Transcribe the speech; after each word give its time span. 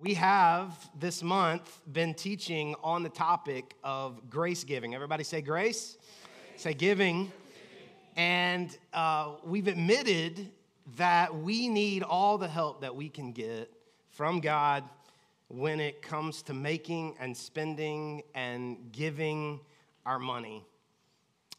We 0.00 0.14
have 0.14 0.72
this 0.96 1.24
month 1.24 1.80
been 1.92 2.14
teaching 2.14 2.76
on 2.84 3.02
the 3.02 3.08
topic 3.08 3.74
of 3.82 4.30
grace 4.30 4.62
giving. 4.62 4.94
Everybody 4.94 5.24
say 5.24 5.42
grace, 5.42 5.96
grace. 5.96 6.62
say 6.62 6.72
giving. 6.72 7.32
And 8.14 8.78
uh, 8.94 9.32
we've 9.42 9.66
admitted 9.66 10.52
that 10.98 11.34
we 11.34 11.66
need 11.66 12.04
all 12.04 12.38
the 12.38 12.46
help 12.46 12.82
that 12.82 12.94
we 12.94 13.08
can 13.08 13.32
get 13.32 13.72
from 14.10 14.38
God 14.38 14.84
when 15.48 15.80
it 15.80 16.00
comes 16.00 16.42
to 16.42 16.54
making 16.54 17.16
and 17.18 17.36
spending 17.36 18.22
and 18.36 18.92
giving 18.92 19.58
our 20.06 20.20
money. 20.20 20.64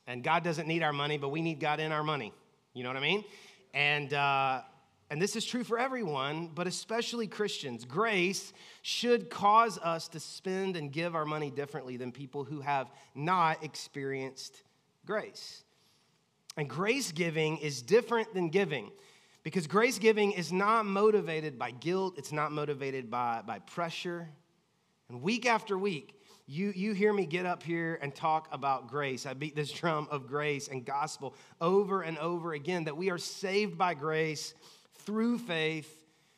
And 0.08 0.24
God 0.24 0.46
doesn't 0.46 0.66
need 0.66 0.82
our 0.82 0.94
money, 0.94 1.18
but 1.18 1.28
we 1.28 1.42
need 1.42 1.60
God 1.60 1.82
in 1.82 1.92
our 1.92 2.06
money. 2.06 2.32
You 2.74 2.84
know 2.84 2.90
what 2.90 2.98
I 2.98 3.02
mean? 3.02 3.26
And 3.74 4.14
uh, 4.14 4.62
and 5.10 5.20
this 5.22 5.36
is 5.36 5.44
true 5.44 5.64
for 5.64 5.80
everyone, 5.80 6.52
but 6.54 6.68
especially 6.68 7.26
Christians, 7.26 7.84
grace 7.84 8.54
should 8.84 9.30
cause 9.30 9.80
us 9.80 10.08
to 10.10 10.20
spend 10.20 10.78
and 10.78 10.92
give 10.92 11.16
our 11.16 11.26
money 11.26 11.50
differently 11.50 11.98
than 11.98 12.12
people 12.12 12.44
who 12.44 12.62
have 12.62 12.92
not 13.16 13.64
experienced 13.64 14.64
grace. 15.06 15.64
And 16.58 16.70
grace 16.70 17.12
giving 17.12 17.58
is 17.58 17.82
different 17.82 18.34
than 18.36 18.50
giving 18.50 18.92
because 19.42 19.66
grace 19.66 19.98
giving 19.98 20.34
is 20.34 20.52
not 20.52 20.86
motivated 20.86 21.58
by 21.58 21.72
guilt, 21.72 22.16
it's 22.18 22.32
not 22.32 22.52
motivated 22.52 23.10
by, 23.10 23.42
by 23.48 23.60
pressure. 23.60 24.30
And 25.08 25.24
week 25.24 25.48
after 25.48 25.76
week, 25.78 26.14
you, 26.46 26.72
you 26.76 26.94
hear 26.94 27.14
me 27.14 27.26
get 27.26 27.46
up 27.46 27.64
here 27.64 27.98
and 28.02 28.14
talk 28.14 28.48
about 28.52 28.88
grace. 28.88 29.26
I 29.26 29.34
beat 29.34 29.56
this 29.56 29.72
drum 29.72 30.08
of 30.12 30.28
grace 30.28 30.68
and 30.68 30.86
gospel 30.86 31.34
over 31.62 32.02
and 32.02 32.18
over 32.20 32.54
again 32.54 32.84
that 32.84 32.98
we 32.98 33.10
are 33.10 33.18
saved 33.18 33.78
by 33.78 33.94
grace 33.94 34.54
through 35.10 35.40
faith 35.40 35.92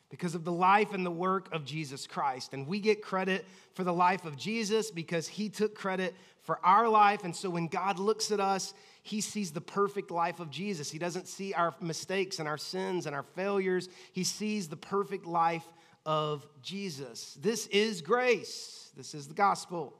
because 0.08 0.34
of 0.34 0.44
the 0.44 0.52
life 0.52 0.94
and 0.94 1.04
the 1.04 1.10
work 1.10 1.52
of 1.52 1.62
Jesus 1.62 2.06
Christ. 2.06 2.54
And 2.54 2.66
we 2.66 2.80
get 2.80 3.02
credit 3.02 3.44
for 3.74 3.84
the 3.84 3.92
life 3.92 4.24
of 4.24 4.34
Jesus 4.34 4.90
because 4.90 5.28
he 5.28 5.50
took 5.50 5.74
credit 5.74 6.14
for 6.40 6.58
our 6.64 6.88
life. 6.88 7.22
And 7.24 7.36
so 7.36 7.50
when 7.50 7.66
God 7.66 7.98
looks 7.98 8.32
at 8.32 8.40
us, 8.40 8.72
he 9.02 9.20
sees 9.20 9.50
the 9.50 9.60
perfect 9.60 10.10
life 10.10 10.40
of 10.40 10.48
Jesus. 10.48 10.90
He 10.90 10.98
doesn't 10.98 11.28
see 11.28 11.52
our 11.52 11.74
mistakes 11.82 12.38
and 12.38 12.48
our 12.48 12.56
sins 12.56 13.04
and 13.04 13.14
our 13.14 13.24
failures, 13.34 13.90
he 14.14 14.24
sees 14.24 14.68
the 14.68 14.76
perfect 14.76 15.26
life 15.26 15.66
of 16.06 16.46
Jesus. 16.62 17.36
This 17.42 17.66
is 17.66 18.00
grace, 18.00 18.90
this 18.96 19.14
is 19.14 19.28
the 19.28 19.34
gospel. 19.34 19.92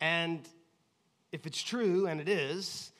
And 0.00 0.40
if 1.32 1.46
it's 1.46 1.62
true, 1.62 2.06
and 2.06 2.18
it 2.18 2.30
is, 2.30 2.91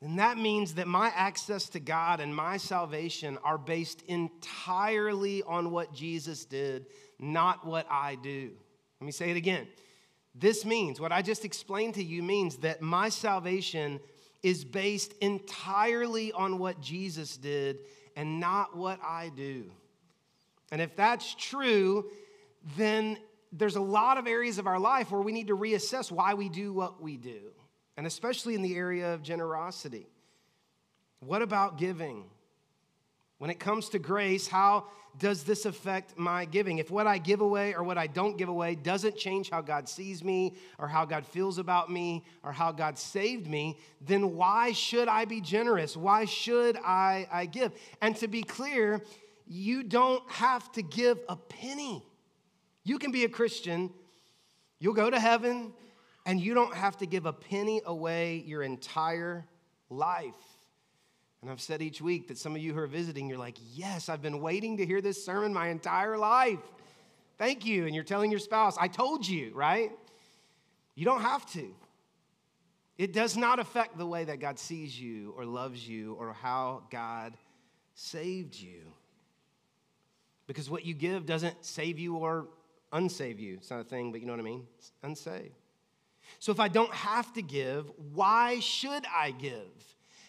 then 0.00 0.16
that 0.16 0.38
means 0.38 0.74
that 0.74 0.86
my 0.86 1.12
access 1.14 1.68
to 1.70 1.80
God 1.80 2.20
and 2.20 2.34
my 2.34 2.56
salvation 2.56 3.36
are 3.42 3.58
based 3.58 4.02
entirely 4.02 5.42
on 5.42 5.72
what 5.72 5.92
Jesus 5.92 6.44
did, 6.44 6.86
not 7.18 7.66
what 7.66 7.86
I 7.90 8.14
do. 8.14 8.52
Let 9.00 9.06
me 9.06 9.12
say 9.12 9.30
it 9.30 9.36
again. 9.36 9.66
This 10.34 10.64
means, 10.64 11.00
what 11.00 11.10
I 11.10 11.20
just 11.20 11.44
explained 11.44 11.94
to 11.94 12.04
you 12.04 12.22
means 12.22 12.58
that 12.58 12.80
my 12.80 13.08
salvation 13.08 13.98
is 14.44 14.64
based 14.64 15.14
entirely 15.20 16.30
on 16.30 16.60
what 16.60 16.80
Jesus 16.80 17.36
did 17.36 17.78
and 18.14 18.38
not 18.38 18.76
what 18.76 19.00
I 19.02 19.32
do. 19.34 19.64
And 20.70 20.80
if 20.80 20.94
that's 20.94 21.34
true, 21.34 22.08
then 22.76 23.18
there's 23.50 23.76
a 23.76 23.80
lot 23.80 24.16
of 24.16 24.28
areas 24.28 24.58
of 24.58 24.68
our 24.68 24.78
life 24.78 25.10
where 25.10 25.22
we 25.22 25.32
need 25.32 25.48
to 25.48 25.56
reassess 25.56 26.12
why 26.12 26.34
we 26.34 26.48
do 26.48 26.72
what 26.72 27.02
we 27.02 27.16
do 27.16 27.40
and 27.98 28.06
especially 28.06 28.54
in 28.54 28.62
the 28.62 28.76
area 28.76 29.12
of 29.12 29.24
generosity. 29.24 30.06
What 31.18 31.42
about 31.42 31.78
giving? 31.78 32.26
When 33.38 33.50
it 33.50 33.58
comes 33.58 33.88
to 33.88 33.98
grace, 33.98 34.46
how 34.46 34.84
does 35.18 35.42
this 35.42 35.66
affect 35.66 36.16
my 36.16 36.44
giving? 36.44 36.78
If 36.78 36.92
what 36.92 37.08
I 37.08 37.18
give 37.18 37.40
away 37.40 37.74
or 37.74 37.82
what 37.82 37.98
I 37.98 38.06
don't 38.06 38.38
give 38.38 38.48
away 38.48 38.76
doesn't 38.76 39.16
change 39.16 39.50
how 39.50 39.62
God 39.62 39.88
sees 39.88 40.22
me 40.22 40.54
or 40.78 40.86
how 40.86 41.06
God 41.06 41.26
feels 41.26 41.58
about 41.58 41.90
me 41.90 42.24
or 42.44 42.52
how 42.52 42.70
God 42.70 42.96
saved 42.96 43.48
me, 43.48 43.76
then 44.00 44.36
why 44.36 44.70
should 44.70 45.08
I 45.08 45.24
be 45.24 45.40
generous? 45.40 45.96
Why 45.96 46.24
should 46.24 46.76
I, 46.76 47.26
I 47.32 47.46
give? 47.46 47.72
And 48.00 48.14
to 48.18 48.28
be 48.28 48.44
clear, 48.44 49.02
you 49.48 49.82
don't 49.82 50.22
have 50.30 50.70
to 50.72 50.82
give 50.82 51.18
a 51.28 51.34
penny. 51.34 52.04
You 52.84 53.00
can 53.00 53.10
be 53.10 53.24
a 53.24 53.28
Christian, 53.28 53.90
you'll 54.78 54.94
go 54.94 55.10
to 55.10 55.18
heaven, 55.18 55.72
and 56.28 56.38
you 56.38 56.52
don't 56.52 56.74
have 56.74 56.98
to 56.98 57.06
give 57.06 57.24
a 57.24 57.32
penny 57.32 57.80
away 57.86 58.44
your 58.46 58.62
entire 58.62 59.46
life. 59.88 60.34
And 61.40 61.50
I've 61.50 61.60
said 61.60 61.80
each 61.80 62.02
week 62.02 62.28
that 62.28 62.36
some 62.36 62.54
of 62.54 62.60
you 62.60 62.74
who 62.74 62.80
are 62.80 62.86
visiting, 62.86 63.30
you're 63.30 63.38
like, 63.38 63.56
Yes, 63.72 64.10
I've 64.10 64.20
been 64.20 64.42
waiting 64.42 64.76
to 64.76 64.84
hear 64.84 65.00
this 65.00 65.24
sermon 65.24 65.54
my 65.54 65.68
entire 65.68 66.18
life. 66.18 66.60
Thank 67.38 67.64
you. 67.64 67.86
And 67.86 67.94
you're 67.94 68.04
telling 68.04 68.30
your 68.30 68.40
spouse, 68.40 68.76
I 68.78 68.88
told 68.88 69.26
you, 69.26 69.52
right? 69.54 69.90
You 70.94 71.06
don't 71.06 71.22
have 71.22 71.50
to. 71.52 71.74
It 72.98 73.14
does 73.14 73.34
not 73.34 73.58
affect 73.58 73.96
the 73.96 74.06
way 74.06 74.24
that 74.24 74.38
God 74.38 74.58
sees 74.58 75.00
you 75.00 75.32
or 75.34 75.46
loves 75.46 75.88
you 75.88 76.14
or 76.20 76.34
how 76.34 76.82
God 76.90 77.32
saved 77.94 78.54
you. 78.54 78.82
Because 80.46 80.68
what 80.68 80.84
you 80.84 80.92
give 80.92 81.24
doesn't 81.24 81.64
save 81.64 81.98
you 81.98 82.16
or 82.16 82.48
unsave 82.92 83.38
you. 83.38 83.54
It's 83.54 83.70
not 83.70 83.80
a 83.80 83.84
thing, 83.84 84.12
but 84.12 84.20
you 84.20 84.26
know 84.26 84.34
what 84.34 84.40
I 84.40 84.44
mean? 84.44 84.66
It's 84.76 84.92
unsaved. 85.02 85.57
So 86.38 86.52
if 86.52 86.60
I 86.60 86.68
don't 86.68 86.92
have 86.92 87.32
to 87.34 87.42
give, 87.42 87.90
why 88.14 88.60
should 88.60 89.04
I 89.14 89.32
give? 89.32 89.88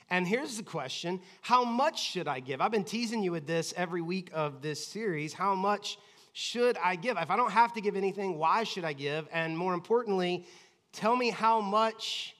And 0.09 0.27
here's 0.27 0.57
the 0.57 0.63
question 0.63 1.21
How 1.41 1.63
much 1.63 2.01
should 2.01 2.27
I 2.27 2.39
give? 2.39 2.61
I've 2.61 2.71
been 2.71 2.83
teasing 2.83 3.23
you 3.23 3.31
with 3.31 3.45
this 3.45 3.73
every 3.77 4.01
week 4.01 4.29
of 4.33 4.61
this 4.61 4.85
series. 4.85 5.33
How 5.33 5.53
much 5.53 5.97
should 6.33 6.77
I 6.77 6.95
give? 6.95 7.17
If 7.17 7.29
I 7.29 7.35
don't 7.35 7.51
have 7.51 7.73
to 7.73 7.81
give 7.81 7.95
anything, 7.95 8.37
why 8.37 8.63
should 8.63 8.85
I 8.85 8.93
give? 8.93 9.27
And 9.31 9.57
more 9.57 9.73
importantly, 9.73 10.45
tell 10.93 11.15
me 11.15 11.29
how 11.29 11.61
much 11.61 12.35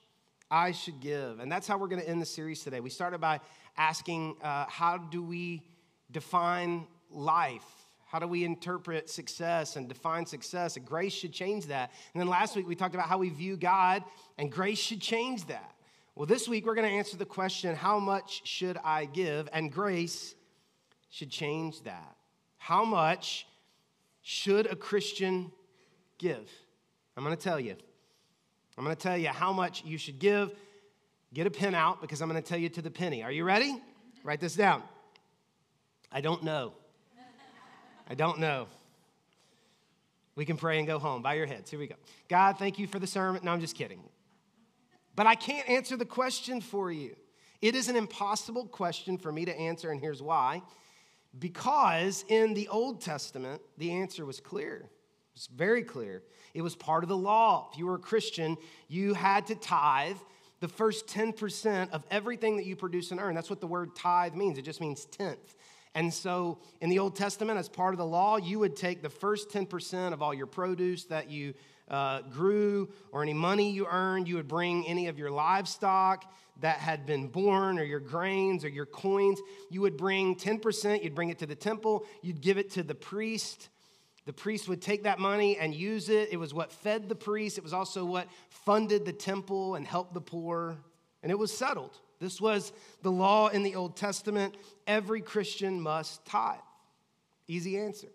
I 0.50 0.72
should 0.72 1.00
give. 1.00 1.40
And 1.40 1.52
that's 1.52 1.68
how 1.68 1.78
we're 1.78 1.88
going 1.88 2.02
to 2.02 2.10
end 2.10 2.22
the 2.22 2.26
series 2.26 2.64
today. 2.64 2.80
We 2.80 2.90
started 2.90 3.20
by 3.20 3.40
asking 3.78 4.38
uh, 4.42 4.66
how 4.68 4.98
do 4.98 5.22
we 5.22 5.62
define 6.12 6.88
life? 7.12 7.79
How 8.10 8.18
do 8.18 8.28
we 8.28 8.44
interpret 8.44 9.08
success 9.08 9.76
and 9.76 9.88
define 9.88 10.26
success? 10.26 10.78
And 10.78 10.86
grace 10.86 11.14
should 11.14 11.32
change 11.32 11.68
that. 11.68 11.92
And 12.12 12.20
then 12.20 12.28
last 12.28 12.56
week 12.56 12.68
we 12.68 12.74
talked 12.74 12.96
about 12.96 13.08
how 13.08 13.20
we 13.20 13.30
view 13.30 13.56
God, 13.56 14.04
and 14.40 14.52
grace 14.52 14.80
should 14.80 15.00
change 15.00 15.46
that. 15.46 15.76
Well, 16.16 16.26
this 16.26 16.50
week 16.50 16.66
we're 16.66 16.74
going 16.74 16.90
to 16.90 16.94
answer 16.94 17.18
the 17.18 17.26
question 17.26 17.76
how 17.76 18.00
much 18.00 18.42
should 18.48 18.80
I 18.84 19.06
give? 19.06 19.48
And 19.54 19.72
grace 19.72 20.34
should 21.12 21.30
change 21.30 21.84
that. 21.84 22.16
How 22.58 22.84
much 22.84 23.46
should 24.24 24.66
a 24.66 24.76
Christian 24.76 25.52
give? 26.18 26.50
I'm 27.16 27.24
going 27.24 27.38
to 27.38 27.42
tell 27.42 27.60
you. 27.60 27.76
I'm 28.76 28.84
going 28.84 28.96
to 28.96 29.02
tell 29.02 29.18
you 29.20 29.28
how 29.28 29.54
much 29.54 29.86
you 29.86 30.00
should 30.00 30.18
give. 30.18 30.52
Get 31.32 31.46
a 31.46 31.52
pen 31.52 31.76
out 31.76 32.02
because 32.02 32.24
I'm 32.24 32.28
going 32.28 32.42
to 32.42 32.50
tell 32.50 32.58
you 32.58 32.70
to 32.70 32.82
the 32.82 32.90
penny. 32.90 33.22
Are 33.22 33.32
you 33.32 33.44
ready? 33.44 33.80
Write 34.24 34.40
this 34.40 34.56
down. 34.56 34.82
I 36.12 36.22
don't 36.22 36.44
know. 36.44 36.74
I 38.10 38.16
don't 38.16 38.40
know. 38.40 38.68
We 40.36 40.46
can 40.46 40.58
pray 40.58 40.80
and 40.80 40.88
go 40.88 41.00
home. 41.00 41.22
Bow 41.22 41.32
your 41.32 41.46
heads. 41.46 41.70
Here 41.70 41.80
we 41.80 41.88
go. 41.88 41.96
God, 42.28 42.58
thank 42.58 42.80
you 42.80 42.88
for 42.88 42.98
the 42.98 43.08
sermon. 43.08 43.42
No, 43.44 43.52
I'm 43.52 43.62
just 43.62 43.76
kidding. 43.76 44.02
But 45.16 45.28
I 45.28 45.36
can't 45.36 45.68
answer 45.70 45.98
the 45.98 46.06
question 46.06 46.62
for 46.62 46.92
you. 46.92 47.16
It 47.62 47.76
is 47.76 47.90
an 47.90 47.96
impossible 47.96 48.66
question 48.68 49.18
for 49.18 49.32
me 49.32 49.46
to 49.46 49.56
answer, 49.58 49.92
and 49.92 50.00
here's 50.00 50.22
why. 50.22 50.62
Because 51.38 52.24
in 52.30 52.54
the 52.54 52.68
Old 52.70 53.02
Testament, 53.02 53.62
the 53.78 53.92
answer 53.92 54.26
was 54.26 54.40
clear. 54.40 54.76
It 54.78 55.36
was 55.36 55.50
very 55.54 55.84
clear. 55.84 56.24
It 56.54 56.62
was 56.62 56.76
part 56.76 57.04
of 57.04 57.10
the 57.10 57.18
law. 57.18 57.70
If 57.72 57.78
you 57.78 57.86
were 57.86 57.96
a 57.96 58.00
Christian, 58.00 58.58
you 58.88 59.14
had 59.14 59.46
to 59.48 59.56
tithe 59.56 60.18
the 60.62 60.68
first 60.68 61.08
10% 61.08 61.92
of 61.92 62.06
everything 62.10 62.58
that 62.58 62.66
you 62.66 62.76
produce 62.76 63.12
and 63.12 63.20
earn. 63.20 63.36
That's 63.36 63.50
what 63.50 63.62
the 63.62 63.68
word 63.68 63.96
tithe 63.96 64.36
means. 64.36 64.58
It 64.58 64.64
just 64.64 64.82
means 64.82 65.06
tenth. 65.06 65.56
And 65.96 66.14
so 66.14 66.60
in 66.82 66.90
the 66.90 67.00
Old 67.00 67.16
Testament, 67.16 67.58
as 67.58 67.68
part 67.68 67.94
of 67.94 67.98
the 67.98 68.06
law, 68.06 68.38
you 68.38 68.60
would 68.60 68.76
take 68.76 69.02
the 69.02 69.10
first 69.10 69.50
10% 69.50 70.14
of 70.14 70.22
all 70.22 70.34
your 70.34 70.46
produce 70.46 71.06
that 71.06 71.30
you 71.30 71.54
uh, 71.90 72.22
grew 72.22 72.90
or 73.12 73.24
any 73.24 73.34
money 73.34 73.72
you 73.72 73.88
earned. 73.90 74.28
You 74.28 74.36
would 74.36 74.48
bring 74.48 74.88
any 74.88 75.08
of 75.08 75.18
your 75.18 75.32
livestock 75.32 76.32
that 76.62 76.78
had 76.78 77.06
been 77.06 77.28
born 77.28 77.80
or 77.80 77.84
your 77.84 78.00
grains 78.00 78.64
or 78.64 78.70
your 78.70 78.86
coins. 78.86 79.40
You 79.70 79.82
would 79.82 79.98
bring 79.98 80.36
10%, 80.36 81.04
you'd 81.04 81.16
bring 81.16 81.30
it 81.30 81.40
to 81.40 81.46
the 81.46 81.56
temple, 81.56 82.06
you'd 82.22 82.42
give 82.42 82.58
it 82.58 82.72
to 82.72 82.84
the 82.84 82.96
priest. 82.96 83.70
The 84.26 84.34
priest 84.34 84.70
would 84.70 84.82
take 84.82 85.04
that 85.04 85.18
money 85.18 85.58
and 85.58 85.74
use 85.74 86.10
it. 86.10 86.30
It 86.32 86.38
was 86.38 86.54
what 86.54 86.72
fed 86.72 87.10
the 87.10 87.16
priest, 87.16 87.58
it 87.58 87.64
was 87.64 87.74
also 87.74 88.06
what 88.06 88.28
funded 88.50 89.06
the 89.06 89.14
temple 89.14 89.76
and 89.76 89.88
helped 89.88 90.14
the 90.14 90.22
poor, 90.22 90.78
and 91.24 91.32
it 91.32 91.40
was 91.40 91.56
settled. 91.56 91.98
This 92.20 92.42
was 92.42 92.74
the 93.02 93.12
law 93.12 93.48
in 93.48 93.64
the 93.64 93.76
Old 93.76 93.96
Testament. 93.96 94.56
Every 94.86 95.22
Christian 95.22 95.80
must 95.80 96.26
tithe. 96.26 96.60
Easy 97.48 97.78
answer. 97.78 98.10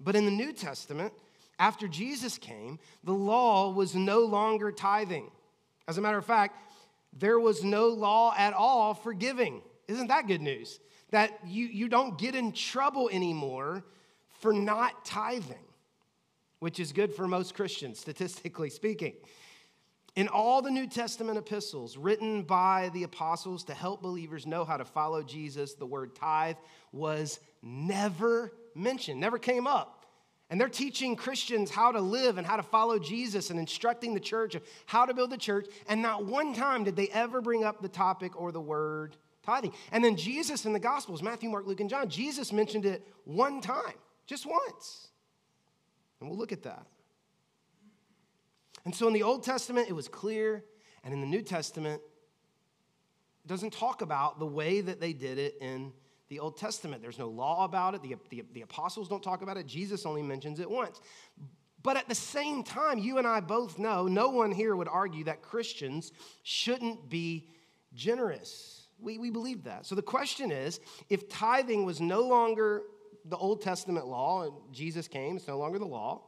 But 0.00 0.16
in 0.16 0.24
the 0.24 0.30
New 0.30 0.52
Testament, 0.52 1.12
after 1.58 1.88
Jesus 1.88 2.38
came, 2.38 2.78
the 3.04 3.12
law 3.12 3.72
was 3.72 3.94
no 3.94 4.20
longer 4.20 4.70
tithing. 4.70 5.30
As 5.86 5.98
a 5.98 6.00
matter 6.00 6.18
of 6.18 6.24
fact, 6.24 6.56
there 7.12 7.40
was 7.40 7.64
no 7.64 7.88
law 7.88 8.34
at 8.36 8.52
all 8.52 8.94
for 8.94 9.12
giving. 9.12 9.62
Isn't 9.88 10.08
that 10.08 10.26
good 10.26 10.42
news? 10.42 10.78
That 11.10 11.38
you, 11.46 11.66
you 11.66 11.88
don't 11.88 12.18
get 12.18 12.34
in 12.34 12.52
trouble 12.52 13.08
anymore 13.10 13.84
for 14.40 14.52
not 14.52 15.04
tithing, 15.04 15.56
which 16.60 16.78
is 16.78 16.92
good 16.92 17.14
for 17.14 17.26
most 17.26 17.54
Christians, 17.54 17.98
statistically 17.98 18.70
speaking. 18.70 19.14
In 20.18 20.26
all 20.26 20.62
the 20.62 20.70
New 20.72 20.88
Testament 20.88 21.38
epistles 21.38 21.96
written 21.96 22.42
by 22.42 22.90
the 22.92 23.04
apostles 23.04 23.62
to 23.66 23.72
help 23.72 24.02
believers 24.02 24.48
know 24.48 24.64
how 24.64 24.76
to 24.76 24.84
follow 24.84 25.22
Jesus, 25.22 25.74
the 25.74 25.86
word 25.86 26.16
tithe 26.16 26.56
was 26.90 27.38
never 27.62 28.52
mentioned, 28.74 29.20
never 29.20 29.38
came 29.38 29.68
up. 29.68 30.06
And 30.50 30.60
they're 30.60 30.68
teaching 30.68 31.14
Christians 31.14 31.70
how 31.70 31.92
to 31.92 32.00
live 32.00 32.36
and 32.36 32.44
how 32.44 32.56
to 32.56 32.64
follow 32.64 32.98
Jesus 32.98 33.50
and 33.50 33.60
instructing 33.60 34.12
the 34.12 34.18
church 34.18 34.56
of 34.56 34.64
how 34.86 35.06
to 35.06 35.14
build 35.14 35.30
the 35.30 35.38
church. 35.38 35.68
And 35.88 36.02
not 36.02 36.24
one 36.24 36.52
time 36.52 36.82
did 36.82 36.96
they 36.96 37.06
ever 37.10 37.40
bring 37.40 37.62
up 37.62 37.80
the 37.80 37.88
topic 37.88 38.32
or 38.34 38.50
the 38.50 38.60
word 38.60 39.16
tithing. 39.44 39.72
And 39.92 40.02
then 40.02 40.16
Jesus 40.16 40.66
in 40.66 40.72
the 40.72 40.80
Gospels, 40.80 41.22
Matthew, 41.22 41.48
Mark, 41.48 41.64
Luke, 41.64 41.78
and 41.78 41.88
John, 41.88 42.08
Jesus 42.08 42.52
mentioned 42.52 42.86
it 42.86 43.06
one 43.22 43.60
time, 43.60 43.94
just 44.26 44.46
once. 44.46 45.10
And 46.20 46.28
we'll 46.28 46.40
look 46.40 46.50
at 46.50 46.64
that. 46.64 46.88
And 48.84 48.94
so 48.94 49.06
in 49.06 49.12
the 49.12 49.22
Old 49.22 49.42
Testament, 49.42 49.88
it 49.88 49.92
was 49.92 50.08
clear. 50.08 50.64
And 51.04 51.14
in 51.14 51.20
the 51.20 51.26
New 51.26 51.42
Testament, 51.42 52.02
it 53.44 53.48
doesn't 53.48 53.72
talk 53.72 54.02
about 54.02 54.38
the 54.38 54.46
way 54.46 54.80
that 54.80 55.00
they 55.00 55.12
did 55.12 55.38
it 55.38 55.56
in 55.60 55.92
the 56.28 56.40
Old 56.40 56.56
Testament. 56.56 57.02
There's 57.02 57.18
no 57.18 57.28
law 57.28 57.64
about 57.64 57.94
it. 57.94 58.02
The, 58.02 58.16
the, 58.30 58.44
the, 58.52 58.62
apostles 58.62 59.08
don't 59.08 59.22
talk 59.22 59.42
about 59.42 59.56
it. 59.56 59.66
Jesus 59.66 60.04
only 60.04 60.22
mentions 60.22 60.60
it 60.60 60.70
once. 60.70 61.00
But 61.82 61.96
at 61.96 62.08
the 62.08 62.14
same 62.14 62.64
time, 62.64 62.98
you 62.98 63.18
and 63.18 63.26
I 63.26 63.40
both 63.40 63.78
know 63.78 64.06
no 64.06 64.28
one 64.28 64.52
here 64.52 64.76
would 64.76 64.88
argue 64.88 65.24
that 65.24 65.42
Christians 65.42 66.12
shouldn't 66.42 67.08
be 67.08 67.48
generous. 67.94 68.88
We, 69.00 69.16
we 69.18 69.30
believe 69.30 69.64
that. 69.64 69.86
So 69.86 69.94
the 69.94 70.02
question 70.02 70.50
is 70.50 70.80
if 71.08 71.28
tithing 71.28 71.84
was 71.84 72.00
no 72.00 72.22
longer 72.22 72.82
the 73.24 73.36
Old 73.36 73.62
Testament 73.62 74.06
law, 74.06 74.42
and 74.42 74.52
Jesus 74.72 75.08
came, 75.08 75.36
it's 75.36 75.48
no 75.48 75.58
longer 75.58 75.78
the 75.78 75.86
law, 75.86 76.22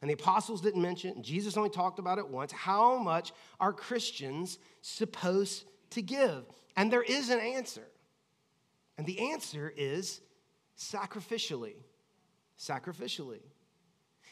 and 0.00 0.10
the 0.10 0.14
apostles 0.14 0.60
didn't 0.60 0.82
mention 0.82 1.10
it, 1.10 1.22
Jesus 1.22 1.56
only 1.56 1.70
talked 1.70 1.98
about 1.98 2.18
it 2.18 2.28
once, 2.28 2.52
how 2.52 2.98
much 2.98 3.32
are 3.58 3.72
Christians 3.72 4.58
supposed 4.82 5.64
to 5.90 6.02
give? 6.02 6.44
And 6.76 6.92
there 6.92 7.02
is 7.02 7.30
an 7.30 7.40
answer. 7.40 7.86
And 8.96 9.06
the 9.06 9.32
answer 9.32 9.72
is 9.76 10.20
sacrificially. 10.78 11.74
Sacrificially. 12.58 13.40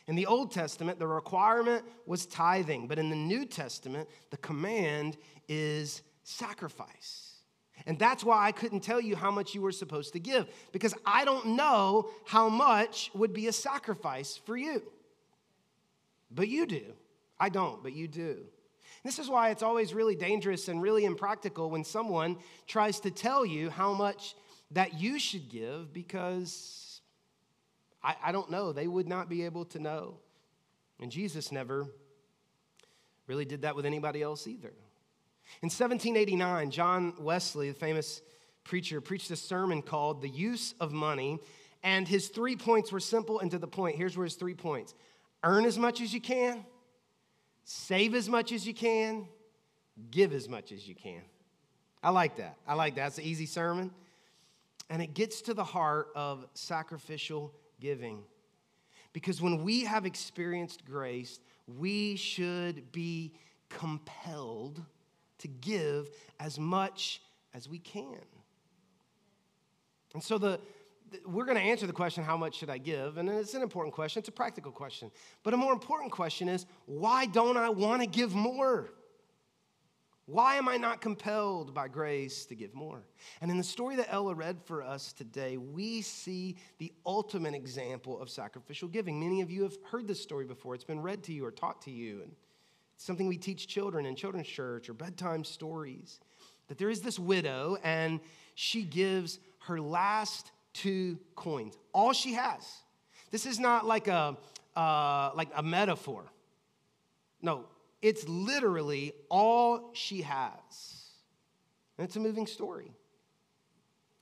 In 0.07 0.15
the 0.15 0.27
Old 0.27 0.53
Testament, 0.53 0.99
the 0.99 1.07
requirement 1.07 1.85
was 2.07 2.25
tithing, 2.25 2.89
but 2.89 2.99
in 2.99 3.11
the 3.11 3.17
New 3.17 3.45
Testament, 3.45 4.09
the 4.31 4.39
command 4.39 5.19
is 5.49 6.03
sacrifice. 6.23 7.35
And 7.87 7.99
that's 7.99 8.25
why 8.25 8.47
I 8.47 8.53
couldn't 8.53 8.81
tell 8.81 9.01
you 9.01 9.17
how 9.17 9.31
much 9.31 9.55
you 9.55 9.63
were 9.63 9.73
supposed 9.73 10.15
to 10.15 10.19
give, 10.19 10.49
because 10.73 10.95
I 11.05 11.25
don't 11.25 11.57
know 11.57 12.11
how 12.27 12.49
much 12.49 13.11
would 13.15 13.33
be 13.33 13.47
a 13.49 13.53
sacrifice 13.53 14.41
for 14.45 14.57
you. 14.57 14.83
But 16.31 16.49
you 16.49 16.67
do. 16.67 16.95
I 17.39 17.49
don't, 17.49 17.83
but 17.83 17.93
you 17.93 18.09
do. 18.09 18.45
This 19.05 19.19
is 19.19 19.29
why 19.29 19.51
it's 19.51 19.63
always 19.63 19.95
really 19.95 20.17
dangerous 20.17 20.69
and 20.69 20.83
really 20.83 21.05
impractical 21.05 21.71
when 21.71 21.85
someone 21.85 22.37
tries 22.67 23.01
to 23.01 23.11
tell 23.11 23.47
you 23.47 23.71
how 23.71 23.93
much 23.93 24.35
that 24.73 25.01
you 25.01 25.19
should 25.19 25.49
give 25.49 25.93
because 25.93 27.01
I, 28.03 28.17
I 28.25 28.33
don't 28.33 28.51
know. 28.51 28.73
They 28.73 28.87
would 28.87 29.09
not 29.09 29.29
be 29.29 29.45
able 29.45 29.65
to 29.67 29.79
know. 29.79 30.19
And 31.01 31.11
Jesus 31.11 31.53
never 31.53 31.87
really 33.27 33.45
did 33.45 33.63
that 33.63 33.77
with 33.77 33.87
anybody 33.87 34.23
else 34.23 34.47
either. 34.47 34.73
In 35.63 35.67
1789, 35.67 36.71
John 36.71 37.15
Wesley, 37.19 37.69
the 37.69 37.75
famous 37.75 38.21
preacher, 38.65 39.01
preached 39.01 39.31
a 39.31 39.37
sermon 39.37 39.81
called 39.83 40.21
The 40.21 40.29
Use 40.29 40.75
of 40.81 40.93
Money. 40.93 41.39
And 41.83 42.07
his 42.07 42.29
three 42.29 42.57
points 42.57 42.91
were 42.91 43.01
simple 43.01 43.41
and 43.41 43.51
to 43.53 43.59
the 43.59 43.69
point. 43.69 43.97
Here's 43.97 44.17
where 44.17 44.25
his 44.25 44.35
three 44.35 44.55
points 44.55 44.95
earn 45.45 45.65
as 45.65 45.79
much 45.79 46.01
as 46.01 46.13
you 46.13 46.21
can, 46.21 46.65
save 47.65 48.15
as 48.15 48.29
much 48.29 48.53
as 48.53 48.67
you 48.67 48.75
can, 48.75 49.27
give 50.11 50.33
as 50.33 50.49
much 50.49 50.73
as 50.73 50.87
you 50.89 50.95
can. 50.95 51.23
I 52.03 52.11
like 52.11 52.37
that. 52.37 52.57
I 52.67 52.75
like 52.75 52.95
that. 52.97 53.09
It's 53.09 53.19
an 53.19 53.25
easy 53.25 53.47
sermon 53.47 53.91
and 54.91 55.03
it 55.03 55.15
gets 55.15 55.43
to 55.43 55.55
the 55.55 55.65
heart 55.65 56.09
of 56.15 56.47
sacrificial 56.55 57.53
giving. 57.81 58.23
Because 59.13 59.43
when 59.43 59.63
we 59.63 59.85
have 59.85 60.07
experienced 60.07 60.85
grace, 60.85 61.41
we 61.67 62.17
should 62.17 62.91
be 62.93 63.33
compelled 63.69 64.83
to 65.39 65.49
give 65.49 66.09
as 66.41 66.59
much 66.59 67.21
as 67.55 67.69
we 67.69 67.79
can. 67.79 68.19
And 70.15 70.23
so 70.23 70.39
the, 70.39 70.61
we're 71.27 71.45
going 71.45 71.57
to 71.57 71.63
answer 71.63 71.87
the 71.87 71.93
question, 71.93 72.25
how 72.25 72.37
much 72.37 72.57
should 72.57 72.71
I 72.71 72.79
give? 72.79 73.17
And 73.19 73.29
it's 73.29 73.55
an 73.55 73.63
important 73.63 73.95
question, 73.95 74.21
it's 74.21 74.29
a 74.29 74.33
practical 74.33 74.73
question. 74.73 75.11
But 75.43 75.55
a 75.55 75.57
more 75.57 75.73
important 75.73 76.13
question 76.13 76.49
is, 76.49 76.67
why 76.87 77.27
don't 77.27 77.57
I 77.57 77.69
want 77.69 78.03
to 78.03 78.09
give 78.09 78.35
more? 78.35 78.91
Why 80.27 80.57
am 80.57 80.69
I 80.69 80.77
not 80.77 81.01
compelled 81.01 81.73
by 81.73 81.89
grace 81.89 82.45
to 82.47 82.55
give 82.55 82.75
more? 82.75 83.03
And 83.41 83.51
in 83.51 83.57
the 83.57 83.65
story 83.65 83.97
that 83.97 84.13
Ella 84.13 84.35
read 84.35 84.59
for 84.63 84.83
us 84.83 85.15
today, 85.15 85.57
we 85.57 86.03
see 86.03 86.57
the 86.77 86.93
ultimate 87.07 87.55
example 87.55 88.21
of 88.21 88.29
sacrificial 88.29 88.89
giving. 88.89 89.19
Many 89.19 89.41
of 89.41 89.51
you 89.51 89.63
have 89.63 89.79
heard 89.91 90.07
this 90.07 90.23
story 90.23 90.45
before, 90.45 90.75
it's 90.75 90.85
been 90.85 91.01
read 91.01 91.23
to 91.25 91.33
you 91.33 91.47
or 91.47 91.51
taught 91.51 91.81
to 91.83 91.91
you. 91.91 92.21
And 92.23 92.33
it's 92.95 93.05
something 93.05 93.27
we 93.27 93.39
teach 93.39 93.69
children 93.69 94.05
in 94.05 94.17
children's 94.17 94.49
church 94.49 94.91
or 94.91 94.93
bedtime 94.93 95.45
stories. 95.45 96.21
That 96.67 96.77
there 96.77 96.91
is 96.91 97.01
this 97.01 97.19
widow, 97.19 97.79
and 97.83 98.21
she 98.55 98.83
gives 98.83 99.39
her 99.61 99.81
last 99.81 100.51
two 100.73 101.19
coins, 101.35 101.77
all 101.93 102.13
she 102.13 102.35
has. 102.35 102.79
This 103.31 103.47
is 103.47 103.59
not 103.59 103.87
like 103.87 104.09
a, 104.09 104.37
uh, 104.77 105.31
like 105.35 105.51
a 105.55 105.63
metaphor. 105.63 106.25
No, 107.43 107.67
it's 108.01 108.27
literally 108.29 109.13
all 109.29 109.91
she 109.93 110.23
has. 110.23 111.11
And 111.97 112.07
it's 112.07 112.17
a 112.17 112.21
moving 112.21 112.47
story. 112.47 112.93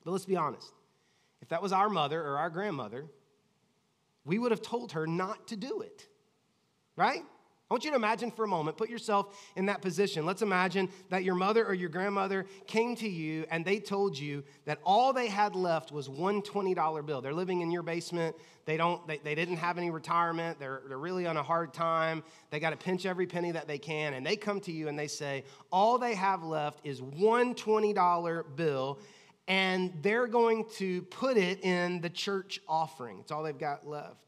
But 0.05 0.13
let's 0.13 0.25
be 0.25 0.37
honest. 0.37 0.73
If 1.43 1.49
that 1.49 1.63
was 1.63 1.73
our 1.73 1.89
mother 1.89 2.21
or 2.21 2.39
our 2.39 2.51
grandmother, 2.51 3.07
we 4.25 4.39
would 4.39 4.51
have 4.51 4.63
told 4.63 4.93
her 4.93 5.07
not 5.07 5.49
to 5.49 5.57
do 5.57 5.81
it, 5.83 6.09
right? 6.97 7.23
I 7.69 7.75
want 7.75 7.85
you 7.85 7.91
to 7.91 7.97
imagine 7.97 8.31
for 8.31 8.45
a 8.45 8.49
moment, 8.49 8.77
put 8.77 8.89
yourself 8.89 9.37
in 9.57 9.67
that 9.67 9.83
position. 9.83 10.25
Let's 10.25 10.43
imagine 10.43 10.89
that 11.11 11.25
your 11.25 11.35
mother 11.35 11.67
or 11.67 11.75
your 11.75 11.89
grandmother 11.89 12.47
came 12.69 12.95
to 12.97 13.09
you 13.09 13.45
and 13.51 13.65
they 13.65 13.81
told 13.81 14.17
you 14.17 14.45
that 14.67 14.79
all 14.85 15.13
they 15.13 15.27
had 15.27 15.57
left 15.57 15.91
was 15.91 16.09
one 16.09 16.43
$20 16.43 17.05
bill. 17.05 17.21
They're 17.21 17.35
living 17.35 17.63
in 17.63 17.73
your 17.73 17.83
basement. 17.83 18.37
They, 18.67 18.77
don't, 18.77 19.05
they, 19.09 19.19
they 19.19 19.35
didn't 19.35 19.57
have 19.57 19.79
any 19.79 19.91
retirement. 19.91 20.61
They're, 20.61 20.83
they're 20.87 20.97
really 20.97 21.27
on 21.27 21.37
a 21.37 21.43
hard 21.43 21.75
time. 21.75 22.23
They 22.51 22.61
got 22.61 22.71
to 22.71 22.77
pinch 22.77 23.05
every 23.05 23.27
penny 23.27 23.51
that 23.51 23.67
they 23.67 23.79
can. 23.79 24.15
And 24.15 24.25
they 24.25 24.37
come 24.37 24.61
to 24.61 24.71
you 24.71 24.87
and 24.87 24.97
they 24.97 25.09
say, 25.09 25.43
all 25.73 25.99
they 25.99 26.15
have 26.15 26.45
left 26.45 26.87
is 26.87 27.03
one 27.03 27.57
$20 27.57 28.45
bill 28.55 29.01
and 29.49 29.93
they're 30.03 30.29
going 30.29 30.67
to 30.77 31.03
put 31.03 31.37
it 31.37 31.65
in 31.65 32.01
the 32.01 32.11
church 32.11 32.61
offering. 32.69 33.19
It's 33.19 33.33
all 33.33 33.43
they've 33.43 33.59
got 33.59 33.89
left 33.89 34.27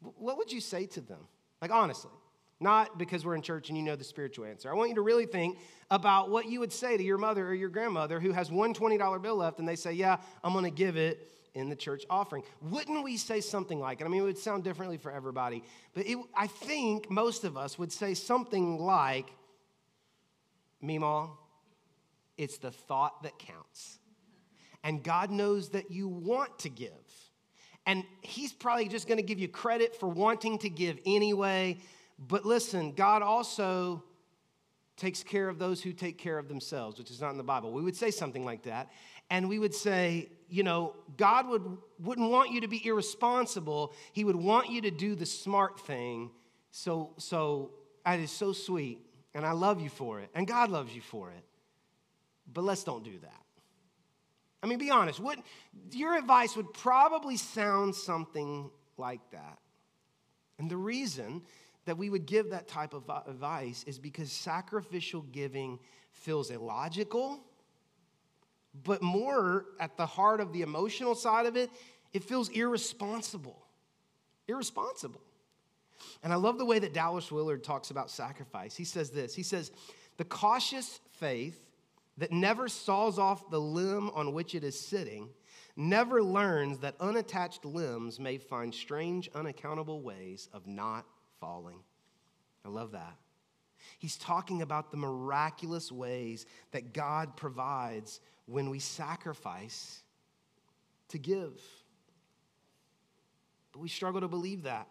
what 0.00 0.36
would 0.38 0.52
you 0.52 0.60
say 0.60 0.86
to 0.86 1.00
them? 1.00 1.20
Like, 1.60 1.70
honestly, 1.70 2.12
not 2.60 2.98
because 2.98 3.24
we're 3.24 3.34
in 3.34 3.42
church 3.42 3.68
and 3.68 3.78
you 3.78 3.84
know 3.84 3.96
the 3.96 4.04
spiritual 4.04 4.44
answer. 4.44 4.70
I 4.70 4.74
want 4.74 4.90
you 4.90 4.96
to 4.96 5.02
really 5.02 5.26
think 5.26 5.58
about 5.90 6.30
what 6.30 6.46
you 6.46 6.60
would 6.60 6.72
say 6.72 6.96
to 6.96 7.02
your 7.02 7.18
mother 7.18 7.46
or 7.46 7.54
your 7.54 7.68
grandmother 7.68 8.20
who 8.20 8.32
has 8.32 8.50
one 8.50 8.74
$20 8.74 9.22
bill 9.22 9.36
left 9.36 9.58
and 9.58 9.68
they 9.68 9.76
say, 9.76 9.92
Yeah, 9.92 10.18
I'm 10.42 10.52
going 10.52 10.64
to 10.64 10.70
give 10.70 10.96
it 10.96 11.30
in 11.54 11.68
the 11.68 11.76
church 11.76 12.04
offering. 12.10 12.42
Wouldn't 12.60 13.02
we 13.02 13.16
say 13.16 13.40
something 13.40 13.80
like 13.80 14.00
it? 14.00 14.04
I 14.04 14.08
mean, 14.08 14.20
it 14.20 14.24
would 14.24 14.38
sound 14.38 14.64
differently 14.64 14.98
for 14.98 15.10
everybody, 15.10 15.62
but 15.94 16.06
it, 16.06 16.18
I 16.36 16.46
think 16.46 17.10
most 17.10 17.44
of 17.44 17.56
us 17.56 17.78
would 17.78 17.92
say 17.92 18.14
something 18.14 18.78
like, 18.78 19.26
Meemaw, 20.82 21.30
it's 22.36 22.58
the 22.58 22.70
thought 22.70 23.24
that 23.24 23.38
counts. 23.38 23.98
And 24.84 25.02
God 25.02 25.30
knows 25.30 25.70
that 25.70 25.90
you 25.90 26.06
want 26.06 26.60
to 26.60 26.68
give. 26.68 26.92
And 27.88 28.04
he's 28.20 28.52
probably 28.52 28.86
just 28.86 29.08
going 29.08 29.16
to 29.16 29.24
give 29.24 29.38
you 29.38 29.48
credit 29.48 29.96
for 29.96 30.10
wanting 30.10 30.58
to 30.58 30.68
give 30.68 30.98
anyway. 31.06 31.78
But 32.18 32.44
listen, 32.44 32.92
God 32.92 33.22
also 33.22 34.04
takes 34.98 35.22
care 35.22 35.48
of 35.48 35.58
those 35.58 35.82
who 35.82 35.94
take 35.94 36.18
care 36.18 36.36
of 36.38 36.48
themselves, 36.48 36.98
which 36.98 37.10
is 37.10 37.18
not 37.18 37.30
in 37.30 37.38
the 37.38 37.42
Bible. 37.42 37.72
We 37.72 37.80
would 37.80 37.96
say 37.96 38.10
something 38.10 38.44
like 38.44 38.64
that. 38.64 38.90
And 39.30 39.48
we 39.48 39.58
would 39.58 39.74
say, 39.74 40.28
you 40.50 40.64
know, 40.64 40.96
God 41.16 41.48
would, 41.48 41.78
wouldn't 41.98 42.30
want 42.30 42.50
you 42.50 42.60
to 42.60 42.68
be 42.68 42.86
irresponsible. 42.86 43.94
He 44.12 44.22
would 44.22 44.36
want 44.36 44.68
you 44.68 44.82
to 44.82 44.90
do 44.90 45.14
the 45.14 45.26
smart 45.26 45.80
thing. 45.80 46.30
So, 46.70 47.14
so 47.16 47.70
that 48.04 48.20
is 48.20 48.30
so 48.30 48.52
sweet. 48.52 48.98
And 49.34 49.46
I 49.46 49.52
love 49.52 49.80
you 49.80 49.88
for 49.88 50.20
it. 50.20 50.28
And 50.34 50.46
God 50.46 50.70
loves 50.70 50.94
you 50.94 51.00
for 51.00 51.30
it. 51.30 51.44
But 52.52 52.64
let's 52.64 52.84
don't 52.84 53.02
do 53.02 53.18
that. 53.22 53.47
I 54.62 54.66
mean, 54.66 54.78
be 54.78 54.90
honest. 54.90 55.20
What, 55.20 55.38
your 55.92 56.16
advice 56.16 56.56
would 56.56 56.72
probably 56.72 57.36
sound 57.36 57.94
something 57.94 58.70
like 58.96 59.20
that. 59.30 59.58
And 60.58 60.70
the 60.70 60.76
reason 60.76 61.42
that 61.84 61.96
we 61.96 62.10
would 62.10 62.26
give 62.26 62.50
that 62.50 62.68
type 62.68 62.92
of 62.92 63.08
advice 63.26 63.84
is 63.86 63.98
because 63.98 64.32
sacrificial 64.32 65.22
giving 65.22 65.78
feels 66.10 66.50
illogical, 66.50 67.40
but 68.84 69.00
more 69.00 69.66
at 69.78 69.96
the 69.96 70.06
heart 70.06 70.40
of 70.40 70.52
the 70.52 70.62
emotional 70.62 71.14
side 71.14 71.46
of 71.46 71.56
it, 71.56 71.70
It 72.12 72.24
feels 72.24 72.48
irresponsible. 72.48 73.66
Irresponsible. 74.46 75.20
And 76.22 76.32
I 76.32 76.36
love 76.36 76.58
the 76.58 76.64
way 76.64 76.78
that 76.78 76.94
Dallas 76.94 77.30
Willard 77.30 77.62
talks 77.62 77.90
about 77.90 78.10
sacrifice. 78.10 78.76
He 78.76 78.84
says 78.84 79.10
this 79.10 79.34
He 79.34 79.42
says, 79.42 79.70
The 80.16 80.24
cautious 80.24 81.00
faith 81.12 81.67
that 82.18 82.32
never 82.32 82.68
saws 82.68 83.18
off 83.18 83.50
the 83.50 83.60
limb 83.60 84.10
on 84.10 84.32
which 84.32 84.54
it 84.54 84.64
is 84.64 84.78
sitting 84.78 85.30
never 85.76 86.22
learns 86.22 86.80
that 86.80 86.96
unattached 87.00 87.64
limbs 87.64 88.18
may 88.18 88.36
find 88.36 88.74
strange, 88.74 89.30
unaccountable 89.34 90.02
ways 90.02 90.48
of 90.52 90.66
not 90.66 91.06
falling. 91.40 91.78
I 92.64 92.68
love 92.68 92.92
that. 92.92 93.16
He's 93.98 94.16
talking 94.16 94.60
about 94.60 94.90
the 94.90 94.96
miraculous 94.96 95.92
ways 95.92 96.46
that 96.72 96.92
God 96.92 97.36
provides 97.36 98.20
when 98.46 98.70
we 98.70 98.80
sacrifice 98.80 100.02
to 101.10 101.18
give. 101.18 101.60
But 103.72 103.80
we 103.80 103.88
struggle 103.88 104.20
to 104.20 104.28
believe 104.28 104.64
that. 104.64 104.88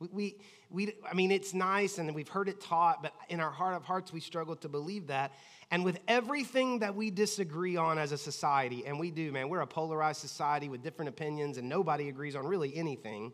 We, 0.00 0.08
we, 0.12 0.36
we, 0.70 0.94
I 1.10 1.14
mean, 1.14 1.30
it's 1.30 1.54
nice 1.54 1.98
and 1.98 2.14
we've 2.14 2.28
heard 2.28 2.48
it 2.48 2.60
taught, 2.60 3.02
but 3.02 3.12
in 3.28 3.40
our 3.40 3.50
heart 3.50 3.74
of 3.74 3.84
hearts, 3.84 4.12
we 4.12 4.20
struggle 4.20 4.54
to 4.56 4.68
believe 4.68 5.08
that. 5.08 5.32
And 5.70 5.84
with 5.84 5.98
everything 6.06 6.78
that 6.78 6.94
we 6.94 7.10
disagree 7.10 7.76
on 7.76 7.98
as 7.98 8.12
a 8.12 8.18
society, 8.18 8.84
and 8.86 8.98
we 8.98 9.10
do, 9.10 9.32
man, 9.32 9.48
we're 9.48 9.60
a 9.60 9.66
polarized 9.66 10.20
society 10.20 10.68
with 10.68 10.82
different 10.82 11.08
opinions, 11.08 11.58
and 11.58 11.68
nobody 11.68 12.08
agrees 12.08 12.36
on 12.36 12.46
really 12.46 12.74
anything. 12.76 13.32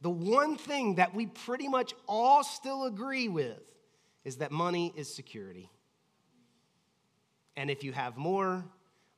The 0.00 0.10
one 0.10 0.56
thing 0.56 0.96
that 0.96 1.14
we 1.14 1.26
pretty 1.26 1.68
much 1.68 1.94
all 2.08 2.42
still 2.42 2.86
agree 2.86 3.28
with 3.28 3.60
is 4.24 4.36
that 4.36 4.50
money 4.50 4.92
is 4.96 5.14
security. 5.14 5.70
And 7.56 7.70
if 7.70 7.84
you 7.84 7.92
have 7.92 8.16
more 8.16 8.64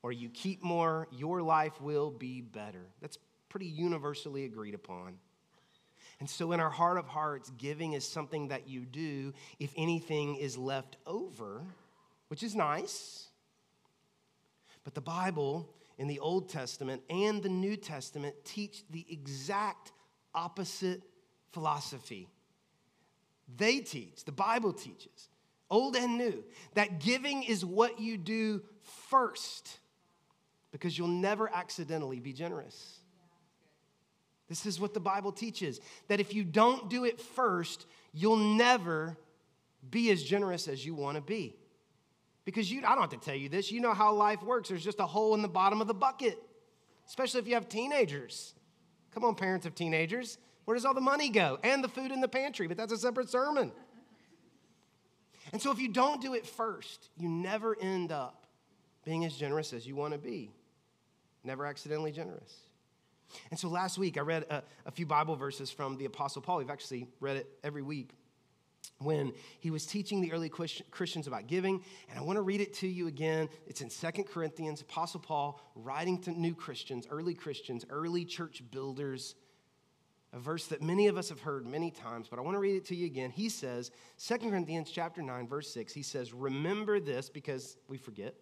or 0.02 0.11
you 0.11 0.28
keep 0.28 0.62
more, 0.62 1.06
your 1.12 1.42
life 1.42 1.80
will 1.80 2.11
be 2.11 2.40
better. 2.40 2.87
That's 3.00 3.18
pretty 3.49 3.66
universally 3.66 4.44
agreed 4.44 4.75
upon. 4.75 5.14
And 6.23 6.31
so, 6.31 6.52
in 6.52 6.61
our 6.61 6.71
heart 6.71 6.99
of 6.99 7.09
hearts, 7.09 7.50
giving 7.59 7.95
is 7.95 8.07
something 8.07 8.47
that 8.47 8.69
you 8.69 8.83
do 8.83 9.35
if 9.59 9.73
anything 9.76 10.37
is 10.37 10.57
left 10.57 10.97
over, 11.05 11.62
which 12.29 12.45
is 12.45 12.55
nice. 12.55 13.26
But 14.85 14.95
the 14.95 15.00
Bible 15.00 15.69
in 15.99 16.07
the 16.07 16.21
Old 16.21 16.49
Testament 16.49 17.02
and 17.11 17.43
the 17.43 17.49
New 17.49 17.76
Testament 17.76 18.37
teach 18.45 18.85
the 18.88 19.05
exact 19.11 19.91
opposite 20.33 21.02
philosophy. 21.50 22.29
They 23.57 23.81
teach, 23.81 24.25
the 24.25 24.31
Bible 24.31 24.73
teaches, 24.73 25.29
old 25.69 25.97
and 25.97 26.19
new, 26.19 26.45
that 26.75 27.00
giving 27.00 27.43
is 27.43 27.64
what 27.64 27.99
you 27.99 28.17
do 28.17 28.62
first 29.11 29.81
because 30.71 30.97
you'll 30.97 31.09
never 31.09 31.50
accidentally 31.52 32.21
be 32.21 32.33
generous. 32.33 33.00
This 34.52 34.66
is 34.66 34.78
what 34.78 34.92
the 34.92 35.00
Bible 35.00 35.32
teaches 35.32 35.80
that 36.09 36.21
if 36.21 36.35
you 36.35 36.44
don't 36.44 36.90
do 36.90 37.06
it 37.06 37.18
first, 37.18 37.87
you'll 38.12 38.37
never 38.37 39.16
be 39.90 40.11
as 40.11 40.23
generous 40.23 40.68
as 40.68 40.85
you 40.85 40.94
want 40.94 41.16
to 41.16 41.23
be. 41.23 41.56
Because 42.44 42.71
you, 42.71 42.80
I 42.80 42.90
don't 42.90 43.00
have 43.00 43.18
to 43.18 43.25
tell 43.25 43.35
you 43.35 43.49
this, 43.49 43.73
you 43.73 43.80
know 43.80 43.94
how 43.94 44.12
life 44.12 44.42
works. 44.42 44.68
There's 44.68 44.85
just 44.85 45.00
a 45.00 45.06
hole 45.06 45.35
in 45.35 45.40
the 45.40 45.49
bottom 45.49 45.80
of 45.80 45.87
the 45.87 45.94
bucket, 45.94 46.38
especially 47.09 47.40
if 47.40 47.49
you 47.49 47.54
have 47.54 47.66
teenagers. 47.66 48.52
Come 49.14 49.25
on, 49.25 49.37
parents 49.37 49.64
of 49.64 49.75
teenagers. 49.75 50.37
Where 50.66 50.75
does 50.75 50.85
all 50.85 50.92
the 50.92 51.00
money 51.00 51.30
go? 51.30 51.59
And 51.62 51.82
the 51.82 51.88
food 51.88 52.12
in 52.12 52.21
the 52.21 52.28
pantry, 52.28 52.66
but 52.66 52.76
that's 52.76 52.92
a 52.92 52.99
separate 52.99 53.30
sermon. 53.30 53.73
And 55.54 55.62
so 55.62 55.73
if 55.73 55.78
you 55.78 55.88
don't 55.88 56.21
do 56.21 56.35
it 56.35 56.47
first, 56.47 57.09
you 57.16 57.30
never 57.30 57.75
end 57.80 58.12
up 58.12 58.44
being 59.02 59.25
as 59.25 59.35
generous 59.35 59.73
as 59.73 59.87
you 59.87 59.97
want 59.97 60.12
to 60.12 60.18
be. 60.18 60.50
Never 61.42 61.64
accidentally 61.64 62.12
generous. 62.12 62.54
And 63.51 63.59
so 63.59 63.69
last 63.69 63.99
week, 63.99 64.19
I 64.19 64.21
read 64.21 64.45
a, 64.51 64.62
a, 64.87 64.91
few 64.91 65.07
Bible 65.07 65.37
verses 65.37 65.71
from 65.71 65.97
the 65.97 66.05
Apostle 66.05 66.43
Paul. 66.43 66.59
We've 66.59 66.71
actually 66.71 67.07
read 67.21 67.37
it 67.37 67.49
every 67.62 67.83
week 67.83 68.11
when 68.99 69.33
he 69.59 69.71
was 69.71 69.87
teaching 69.87 70.21
the 70.21 70.33
early 70.33 70.49
Christians 70.49 71.27
about 71.27 71.47
giving. 71.47 71.83
And 72.09 72.19
I 72.19 72.23
want 72.23 72.37
to 72.37 72.43
read 72.43 72.61
it 72.61 72.75
to 72.75 72.89
you 72.89 73.09
again. 73.09 73.49
It's 73.67 73.81
in 73.81 73.91
Second 73.91 74.25
Corinthians, 74.25 74.81
Apostle 74.81 75.21
Paul 75.21 75.61
writing 75.75 76.19
to 76.23 76.31
new 76.31 76.55
Christians, 76.55 77.07
early 77.11 77.35
Christians, 77.35 77.85
early 77.91 78.25
church 78.25 78.62
builders. 78.71 79.35
A 80.35 80.39
verse 80.39 80.67
that 80.69 80.81
many 80.81 81.09
of 81.09 81.19
us 81.19 81.29
have 81.29 81.41
heard 81.41 81.67
many 81.67 81.91
times, 81.91 82.27
but 82.29 82.39
I 82.39 82.43
want 82.43 82.55
to 82.55 82.59
read 82.59 82.77
it 82.77 82.87
to 82.87 82.97
you 82.97 83.05
again. 83.05 83.31
He 83.31 83.51
says, 83.51 83.91
Second 84.17 84.51
Corinthians 84.51 84.91
chapter 84.91 85.21
9, 85.21 85.47
verse 85.47 85.73
6, 85.75 85.93
he 85.93 86.03
says, 86.03 86.33
Remember 86.33 87.01
this 87.01 87.29
because 87.29 87.77
we 87.87 87.99
forget. 87.99 88.35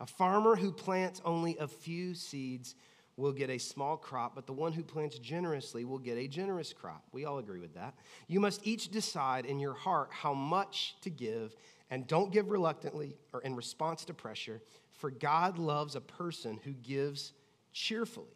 A 0.00 0.06
farmer 0.06 0.56
who 0.56 0.72
plants 0.72 1.20
only 1.26 1.58
a 1.58 1.68
few 1.68 2.14
seeds 2.14 2.74
will 3.20 3.32
get 3.32 3.50
a 3.50 3.58
small 3.58 3.96
crop, 3.96 4.34
but 4.34 4.46
the 4.46 4.52
one 4.52 4.72
who 4.72 4.82
plants 4.82 5.18
generously 5.18 5.84
will 5.84 5.98
get 5.98 6.18
a 6.18 6.26
generous 6.26 6.72
crop. 6.72 7.04
We 7.12 7.24
all 7.24 7.38
agree 7.38 7.60
with 7.60 7.74
that. 7.74 7.94
You 8.26 8.40
must 8.40 8.66
each 8.66 8.90
decide 8.90 9.44
in 9.44 9.60
your 9.60 9.74
heart 9.74 10.08
how 10.10 10.34
much 10.34 10.96
to 11.02 11.10
give, 11.10 11.54
and 11.90 12.06
don't 12.06 12.32
give 12.32 12.50
reluctantly 12.50 13.16
or 13.32 13.42
in 13.42 13.54
response 13.54 14.04
to 14.06 14.14
pressure, 14.14 14.62
for 14.92 15.10
God 15.10 15.58
loves 15.58 15.96
a 15.96 16.00
person 16.00 16.58
who 16.64 16.72
gives 16.72 17.32
cheerfully. 17.72 18.26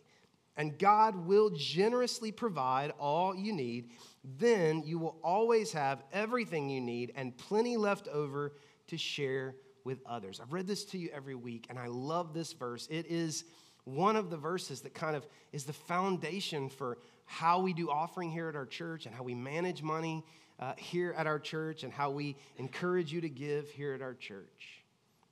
And 0.57 0.79
God 0.79 1.27
will 1.27 1.51
generously 1.51 2.31
provide 2.31 2.93
all 2.99 3.35
you 3.35 3.53
need. 3.53 3.91
Then 4.39 4.85
you 4.85 5.01
will 5.01 5.19
always 5.25 5.73
have 5.73 6.05
everything 6.13 6.71
you 6.71 6.81
need 6.81 7.13
and 7.17 7.37
plenty 7.37 7.77
left 7.77 8.07
over 8.07 8.53
to 8.87 8.97
share 8.97 9.57
with 9.83 9.99
others. 10.07 10.41
I've 10.41 10.53
read 10.53 10.67
this 10.67 10.85
to 10.87 10.99
you 10.99 11.11
every 11.13 11.35
week, 11.35 11.67
and 11.69 11.79
I 11.79 11.89
love 11.89 12.33
this 12.33 12.53
verse. 12.53 12.87
It 12.91 13.07
is 13.07 13.45
one 13.85 14.17
of 14.17 14.31
the 14.31 14.37
verses 14.37 14.81
that 14.83 14.95
kind 14.95 15.15
of 15.15 15.27
is 15.53 15.65
the 15.65 15.73
foundation 15.73 16.69
for 16.69 16.99
how 17.27 17.61
we 17.61 17.73
do 17.73 17.91
offering 17.91 18.31
here 18.31 18.49
at 18.49 18.57
our 18.57 18.67
church 18.67 19.07
and 19.07 19.15
how 19.15 19.23
we 19.23 19.35
manage 19.35 19.83
money 19.83 20.25
uh, 20.61 20.73
here 20.77 21.15
at 21.17 21.27
our 21.27 21.39
church 21.39 21.83
and 21.83 21.93
how 21.93 22.11
we 22.11 22.37
encourage 22.57 23.13
you 23.13 23.21
to 23.21 23.29
give 23.29 23.71
here 23.71 23.93
at 23.93 24.03
our 24.03 24.15
church. 24.15 24.85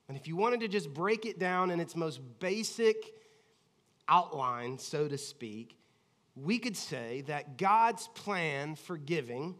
And 0.07 0.17
if 0.17 0.27
you 0.27 0.35
wanted 0.35 0.59
to 0.61 0.67
just 0.67 0.93
break 0.93 1.25
it 1.25 1.39
down 1.39 1.71
in 1.71 1.79
its 1.79 1.95
most 1.95 2.19
basic 2.39 3.13
outline, 4.07 4.77
so 4.77 5.07
to 5.07 5.17
speak, 5.17 5.77
we 6.35 6.59
could 6.59 6.75
say 6.75 7.21
that 7.27 7.57
God's 7.57 8.07
plan 8.09 8.75
for 8.75 8.97
giving 8.97 9.55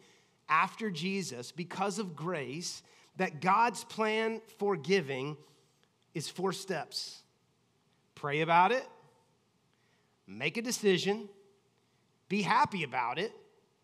after 0.50 0.92
Jesus, 0.92 1.52
because 1.52 1.98
of 2.00 2.16
grace, 2.16 2.84
that 3.18 3.42
God's 3.42 3.84
plan 3.84 4.42
for 4.60 4.76
giving 4.76 5.38
is 6.14 6.28
four 6.28 6.52
steps. 6.52 7.23
Pray 8.24 8.40
about 8.40 8.72
it, 8.72 8.88
make 10.26 10.56
a 10.56 10.62
decision, 10.62 11.28
be 12.30 12.42
happy 12.42 12.84
about 12.84 13.20
it, 13.20 13.34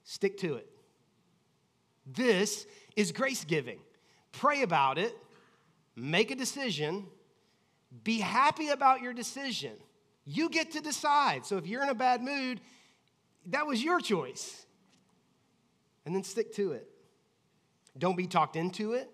stick 0.05 0.37
to 0.37 0.55
it. 0.55 0.65
This 2.05 2.65
is 2.95 3.11
grace 3.11 3.43
giving. 3.43 3.79
Pray 4.31 4.61
about 4.61 4.97
it, 4.97 5.13
make 5.93 6.31
a 6.31 6.35
decision, 6.35 7.05
be 8.05 8.19
happy 8.19 8.69
about 8.69 9.01
your 9.01 9.11
decision. 9.11 9.73
You 10.23 10.49
get 10.49 10.71
to 10.71 10.79
decide. 10.79 11.45
So 11.45 11.57
if 11.57 11.67
you're 11.67 11.83
in 11.83 11.89
a 11.89 11.93
bad 11.93 12.21
mood, 12.21 12.61
that 13.47 13.67
was 13.67 13.83
your 13.83 13.99
choice. 13.99 14.65
And 16.05 16.15
then 16.15 16.23
stick 16.23 16.53
to 16.53 16.71
it. 16.71 16.87
Don't 17.97 18.15
be 18.15 18.25
talked 18.25 18.55
into 18.55 18.93
it. 18.93 19.11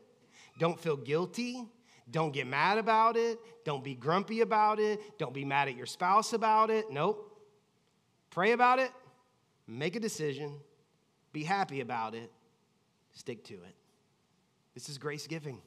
Don't 0.60 0.80
feel 0.80 0.96
guilty. 0.96 1.66
Don't 2.10 2.34
get 2.34 2.46
mad 2.48 2.78
about 2.78 3.18
it. 3.18 3.40
Don't 3.64 3.84
be 3.84 3.96
grumpy 3.96 4.42
about 4.42 4.80
it. 4.80 5.18
Don't 5.18 5.34
be 5.34 5.44
mad 5.44 5.68
at 5.68 5.76
your 5.76 5.88
spouse 5.88 6.34
about 6.34 6.70
it. 6.70 6.92
Nope. 6.92 7.32
Pray 8.30 8.52
about 8.52 8.80
it. 8.80 8.92
Make 9.68 9.96
a 9.96 10.00
decision. 10.00 10.54
Be 11.34 11.44
happy 11.44 11.82
about 11.82 12.14
it. 12.14 12.32
Stick 13.14 13.44
to 13.46 13.56
it. 13.56 13.76
This 14.74 14.90
is 14.90 14.98
grace 14.98 15.26
giving. 15.26 15.62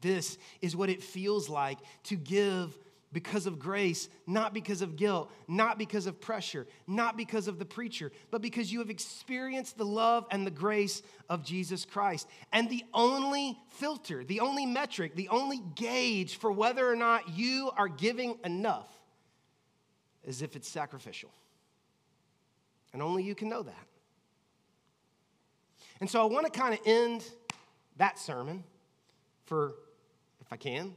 This 0.00 0.38
is 0.60 0.76
what 0.76 0.90
it 0.90 1.02
feels 1.02 1.48
like 1.48 1.78
to 2.04 2.14
give 2.14 2.76
because 3.14 3.46
of 3.46 3.58
grace, 3.58 4.08
not 4.26 4.52
because 4.52 4.82
of 4.82 4.96
guilt, 4.96 5.32
not 5.48 5.78
because 5.78 6.06
of 6.06 6.20
pressure, 6.20 6.66
not 6.86 7.16
because 7.16 7.48
of 7.48 7.58
the 7.60 7.64
preacher, 7.64 8.10
but 8.30 8.42
because 8.42 8.70
you 8.70 8.80
have 8.80 8.90
experienced 8.90 9.78
the 9.78 9.86
love 9.86 10.26
and 10.32 10.44
the 10.44 10.50
grace 10.50 11.00
of 11.30 11.44
Jesus 11.44 11.84
Christ. 11.84 12.28
And 12.52 12.68
the 12.68 12.84
only 12.92 13.56
filter, 13.70 14.24
the 14.24 14.40
only 14.40 14.66
metric, 14.66 15.14
the 15.14 15.28
only 15.28 15.62
gauge 15.76 16.36
for 16.36 16.50
whether 16.50 16.86
or 16.86 16.96
not 16.96 17.30
you 17.30 17.70
are 17.76 17.88
giving 17.88 18.36
enough 18.44 18.88
is 20.24 20.42
if 20.42 20.56
it's 20.56 20.68
sacrificial. 20.68 21.30
And 22.92 23.00
only 23.00 23.22
you 23.22 23.36
can 23.36 23.48
know 23.48 23.62
that. 23.62 23.86
And 26.00 26.10
so 26.10 26.20
I 26.20 26.24
want 26.24 26.52
to 26.52 26.58
kind 26.58 26.74
of 26.74 26.80
end 26.84 27.24
that 27.96 28.18
sermon 28.18 28.64
for, 29.46 29.76
if 30.40 30.52
I 30.52 30.56
can, 30.56 30.94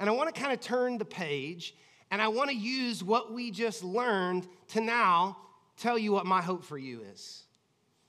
and 0.00 0.08
I 0.08 0.12
want 0.12 0.34
to 0.34 0.40
kind 0.40 0.52
of 0.52 0.60
turn 0.60 0.98
the 0.98 1.04
page 1.04 1.76
and 2.10 2.20
I 2.20 2.28
want 2.28 2.50
to 2.50 2.56
use 2.56 3.04
what 3.04 3.32
we 3.32 3.52
just 3.52 3.84
learned 3.84 4.48
to 4.68 4.80
now 4.80 5.36
tell 5.76 5.96
you 5.96 6.10
what 6.10 6.26
my 6.26 6.42
hope 6.42 6.64
for 6.64 6.76
you 6.76 7.02
is. 7.12 7.44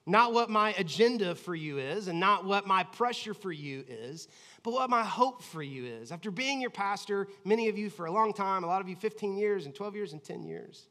Not 0.07 0.33
what 0.33 0.50
my 0.50 0.74
agenda 0.79 1.36
for 1.36 1.53
you 1.53 1.77
is, 1.77 2.07
and 2.07 2.19
not 2.19 2.43
what 2.43 2.65
my 2.65 2.83
pressure 2.83 3.36
for 3.36 3.51
you 3.51 3.86
is, 3.88 4.27
but 4.63 4.74
what 4.74 4.89
my 4.89 5.03
hope 5.03 5.43
for 5.43 5.62
you 5.62 5.86
is. 5.86 6.12
After 6.12 6.31
being 6.31 6.60
your 6.60 6.71
pastor, 6.71 7.27
many 7.45 7.69
of 7.69 7.77
you 7.77 7.91
for 7.91 8.07
a 8.07 8.12
long 8.12 8.33
time, 8.33 8.63
a 8.63 8.67
lot 8.67 8.81
of 8.81 8.89
you 8.89 8.95
15 8.95 9.38
years 9.38 9.67
and 9.67 9.75
12 9.75 9.95
years 9.95 10.13
and 10.13 10.24
10 10.24 10.43
years, 10.43 10.88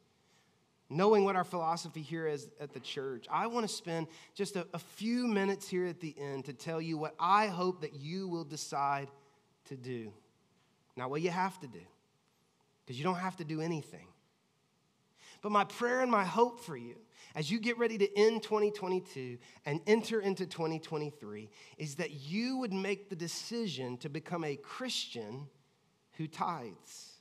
knowing 0.89 1.25
what 1.25 1.35
our 1.35 1.43
philosophy 1.43 2.03
here 2.03 2.29
is 2.29 2.51
at 2.61 2.73
the 2.73 2.79
church, 2.79 3.27
I 3.29 3.49
want 3.49 3.69
to 3.69 3.75
spend 3.75 4.07
just 4.37 4.55
a, 4.55 4.65
a 4.73 4.79
few 4.79 5.27
minutes 5.27 5.69
here 5.69 5.87
at 5.87 6.01
the 6.01 6.15
end 6.17 6.45
to 6.45 6.53
tell 6.53 6.81
you 6.81 6.97
what 6.97 7.17
I 7.19 7.49
hope 7.49 7.81
that 7.81 7.97
you 7.97 8.29
will 8.29 8.45
decide 8.45 9.09
to 9.67 9.77
do. 9.77 10.13
Not 10.97 11.11
what 11.11 11.23
you 11.23 11.31
have 11.31 11.59
to 11.61 11.67
do, 11.67 11.81
because 12.85 12.99
you 12.99 13.05
don't 13.05 13.17
have 13.17 13.37
to 13.37 13.45
do 13.45 13.61
anything. 13.61 14.07
But 15.43 15.53
my 15.53 15.65
prayer 15.65 16.03
and 16.03 16.11
my 16.11 16.25
hope 16.25 16.61
for 16.61 16.77
you 16.77 16.97
as 17.35 17.51
you 17.51 17.61
get 17.61 17.79
ready 17.79 17.97
to 17.99 18.19
end 18.19 18.43
2022 18.43 19.39
and 19.65 19.81
enter 19.87 20.21
into 20.21 20.47
2023 20.47 21.49
is 21.79 21.95
that 21.97 22.11
you 22.11 22.59
would 22.59 22.73
make 22.73 23.09
the 23.09 23.17
decision 23.17 23.97
to 23.99 24.09
become 24.09 24.45
a 24.45 24.57
Christian 24.57 25.47
who 26.19 26.27
tithes. 26.27 27.15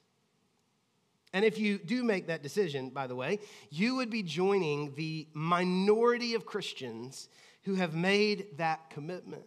And 1.31 1.45
if 1.45 1.59
you 1.59 1.77
do 1.77 2.03
make 2.03 2.27
that 2.27 2.41
decision, 2.41 2.89
by 2.89 3.07
the 3.07 3.15
way, 3.15 3.39
you 3.69 3.95
would 3.95 4.09
be 4.09 4.23
joining 4.23 4.95
the 4.95 5.27
minority 5.33 6.33
of 6.33 6.45
Christians 6.45 7.29
who 7.63 7.75
have 7.75 7.93
made 7.93 8.57
that 8.57 8.89
commitment. 8.89 9.43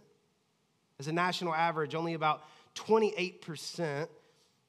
As 1.01 1.09
a 1.09 1.13
national 1.13 1.55
average, 1.55 1.95
only 1.97 2.15
about 2.15 2.45
28% 2.75 4.09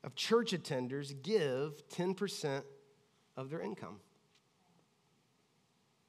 of 0.03 0.15
church 0.15 0.51
attenders 0.51 1.13
give 1.24 1.88
10% 1.89 2.63
of 3.38 3.50
their 3.50 3.62
income. 3.62 4.00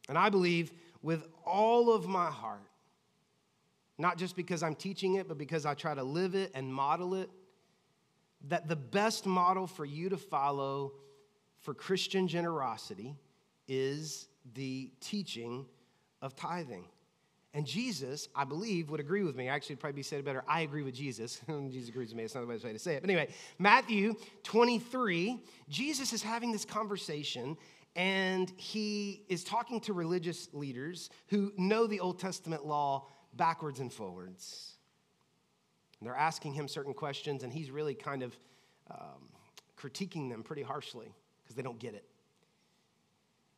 And 0.08 0.18
I 0.18 0.28
believe 0.28 0.72
with 1.02 1.26
all 1.44 1.92
of 1.92 2.06
my 2.06 2.30
heart, 2.30 2.60
not 3.96 4.18
just 4.18 4.36
because 4.36 4.62
I'm 4.62 4.74
teaching 4.74 5.14
it, 5.14 5.28
but 5.28 5.38
because 5.38 5.64
I 5.64 5.74
try 5.74 5.94
to 5.94 6.02
live 6.02 6.34
it 6.34 6.50
and 6.54 6.72
model 6.72 7.14
it, 7.14 7.30
that 8.48 8.68
the 8.68 8.76
best 8.76 9.24
model 9.24 9.66
for 9.66 9.84
you 9.84 10.08
to 10.10 10.16
follow 10.16 10.92
for 11.60 11.72
Christian 11.72 12.28
generosity 12.28 13.16
is 13.68 14.28
the 14.54 14.90
teaching 15.00 15.64
of 16.20 16.36
tithing. 16.36 16.84
And 17.54 17.64
Jesus, 17.64 18.28
I 18.34 18.42
believe, 18.42 18.90
would 18.90 18.98
agree 18.98 19.22
with 19.22 19.36
me. 19.36 19.48
Actually, 19.48 19.76
probably 19.76 19.94
be 19.94 20.02
said 20.02 20.24
better. 20.24 20.42
I 20.48 20.62
agree 20.62 20.82
with 20.82 20.94
Jesus. 20.94 21.40
Jesus 21.70 21.88
agrees 21.88 22.08
with 22.08 22.16
me. 22.16 22.24
It's 22.24 22.34
not 22.34 22.40
the 22.40 22.52
best 22.52 22.64
way 22.64 22.72
to 22.72 22.78
say 22.80 22.96
it. 22.96 23.00
But 23.00 23.10
anyway, 23.10 23.32
Matthew 23.60 24.16
23, 24.42 25.40
Jesus 25.68 26.12
is 26.12 26.20
having 26.20 26.50
this 26.50 26.64
conversation, 26.64 27.56
and 27.94 28.52
he 28.56 29.22
is 29.28 29.44
talking 29.44 29.80
to 29.82 29.92
religious 29.92 30.48
leaders 30.52 31.10
who 31.28 31.52
know 31.56 31.86
the 31.86 32.00
Old 32.00 32.18
Testament 32.18 32.66
law 32.66 33.06
backwards 33.34 33.78
and 33.78 33.92
forwards. 33.92 34.72
And 36.00 36.08
they're 36.08 36.16
asking 36.16 36.54
him 36.54 36.66
certain 36.66 36.92
questions, 36.92 37.44
and 37.44 37.52
he's 37.52 37.70
really 37.70 37.94
kind 37.94 38.24
of 38.24 38.36
um, 38.90 39.28
critiquing 39.78 40.28
them 40.28 40.42
pretty 40.42 40.62
harshly 40.62 41.14
because 41.44 41.54
they 41.54 41.62
don't 41.62 41.78
get 41.78 41.94
it. 41.94 42.04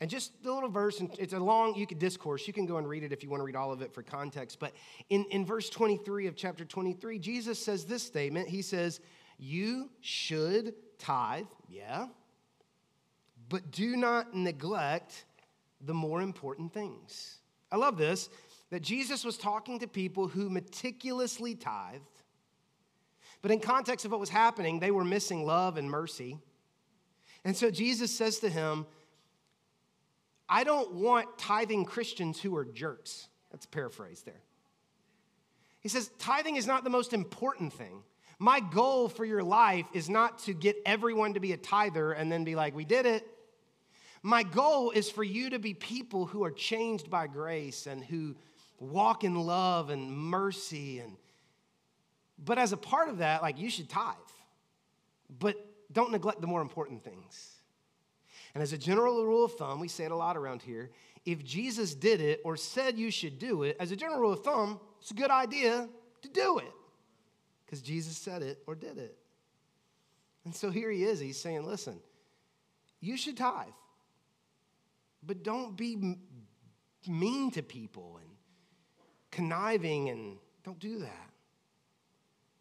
And 0.01 0.11
just 0.11 0.43
the 0.43 0.53
little 0.53 0.69
verse, 0.69 1.01
and 1.01 1.11
it's 1.19 1.33
a 1.33 1.39
long, 1.39 1.75
you 1.75 1.87
could 1.87 1.99
discourse. 1.99 2.47
You 2.47 2.53
can 2.53 2.67
go 2.67 2.77
and 2.77 2.87
read 2.87 3.03
it 3.03 3.13
if 3.13 3.23
you 3.23 3.31
want 3.31 3.41
to 3.41 3.45
read 3.45 3.57
all 3.57 3.73
of 3.73 3.81
it 3.81 3.95
for 3.95 4.03
context. 4.03 4.59
But 4.61 4.73
in, 5.09 5.25
in 5.31 5.47
verse 5.47 5.71
23 5.71 6.27
of 6.27 6.37
chapter 6.37 6.65
23, 6.67 7.19
Jesus 7.19 7.59
says 7.59 7.87
this 7.87 8.03
statement 8.03 8.49
He 8.49 8.61
says, 8.61 9.01
You 9.39 9.91
should 10.03 10.75
tithe, 10.99 11.47
yeah, 11.69 12.09
but 13.49 13.71
do 13.71 13.97
not 13.97 14.35
neglect 14.35 15.25
the 15.81 15.95
more 15.95 16.21
important 16.21 16.73
things. 16.73 17.39
I 17.73 17.77
love 17.77 17.97
this 17.97 18.29
that 18.71 18.83
Jesus 18.83 19.25
was 19.25 19.39
talking 19.39 19.79
to 19.79 19.87
people 19.87 20.27
who 20.27 20.51
meticulously 20.51 21.55
tithed, 21.55 22.03
but 23.41 23.53
in 23.53 23.61
context 23.61 24.05
of 24.05 24.11
what 24.11 24.19
was 24.19 24.29
happening, 24.29 24.81
they 24.81 24.91
were 24.91 25.05
missing 25.05 25.47
love 25.47 25.77
and 25.77 25.89
mercy. 25.89 26.37
And 27.45 27.57
so 27.57 27.71
Jesus 27.71 28.11
says 28.11 28.41
to 28.41 28.51
him, 28.51 28.87
I 30.49 30.65
don't 30.65 30.95
want 30.95 31.39
tithing 31.39 31.85
Christians 31.85 32.41
who 32.41 32.57
are 32.57 32.65
jerks. 32.65 33.29
That's 33.51 33.65
a 33.65 33.69
paraphrase 33.69 34.23
there. 34.23 34.43
He 35.81 35.89
says, 35.89 36.11
tithing 36.19 36.57
is 36.57 36.67
not 36.67 36.85
the 36.85 36.91
most 36.91 37.13
important 37.13 37.73
thing. 37.73 38.03
My 38.39 38.61
goal 38.61 39.09
for 39.09 39.25
your 39.25 39.43
life 39.43 39.87
is 39.93 40.11
not 40.11 40.41
to 40.41 40.53
get 40.53 40.77
everyone 40.85 41.35
to 41.35 41.41
be 41.41 41.53
a 41.53 41.57
tither 41.57 42.13
and 42.13 42.31
then 42.31 42.45
be 42.45 42.55
like, 42.55 42.75
we 42.75 42.85
did 42.85 43.07
it. 43.07 43.27
My 44.23 44.43
goal 44.43 44.91
is 44.91 45.09
for 45.09 45.23
you 45.23 45.51
to 45.51 45.59
be 45.59 45.75
people 45.75 46.27
who 46.27 46.45
are 46.45 46.51
changed 46.51 47.09
by 47.09 47.29
grace 47.29 47.87
and 47.87 48.05
who 48.05 48.35
walk 48.79 49.25
in 49.25 49.35
love 49.35 49.91
and 49.91 50.11
mercy 50.11 50.99
and 50.99 51.17
but 52.39 52.59
as 52.59 52.73
a 52.73 52.77
part 52.77 53.09
of 53.09 53.19
that 53.19 53.41
like 53.41 53.59
you 53.59 53.71
should 53.71 53.89
tithe 53.89 54.15
but 55.39 55.57
don't 55.93 56.13
neglect 56.13 56.41
the 56.41 56.47
more 56.47 56.61
important 56.61 57.03
things 57.03 57.56
and 58.57 58.63
as 58.63 58.73
a 58.73 58.79
general 58.79 59.23
rule 59.23 59.45
of 59.45 59.53
thumb, 59.53 59.81
we 59.81 59.87
say 59.87 60.05
it 60.05 60.13
a 60.13 60.17
lot 60.17 60.35
around 60.35 60.63
here 60.63 60.89
if 61.27 61.45
Jesus 61.45 61.95
did 61.95 62.23
it 62.23 62.41
or 62.43 62.57
said 62.57 62.97
you 62.97 63.11
should 63.11 63.39
do 63.39 63.65
it, 63.65 63.77
as 63.79 63.91
a 63.91 63.97
general 63.97 64.19
rule 64.19 64.33
of 64.33 64.43
thumb, 64.43 64.81
it's 64.99 65.11
a 65.11 65.15
good 65.15 65.31
idea 65.31 65.87
to 66.23 66.29
do 66.31 66.59
it 66.59 66.73
because 67.67 67.83
Jesus 67.83 68.17
said 68.17 68.43
it 68.43 68.63
or 68.67 68.75
did 68.75 68.97
it. 68.97 69.15
And 70.47 70.55
so 70.55 70.71
here 70.71 70.91
he 70.91 71.05
is. 71.05 71.21
He's 71.21 71.39
saying, 71.39 71.67
listen, 71.67 72.01
you 73.03 73.19
should 73.19 73.37
tithe, 73.37 73.67
but 75.23 75.43
don't 75.43 75.77
be 75.77 76.17
mean 77.07 77.51
to 77.51 77.63
people 77.63 78.19
and 78.23 78.31
conniving 79.33 80.09
and 80.09 80.39
don't 80.65 80.79
do 80.79 81.01
that. 81.01 81.31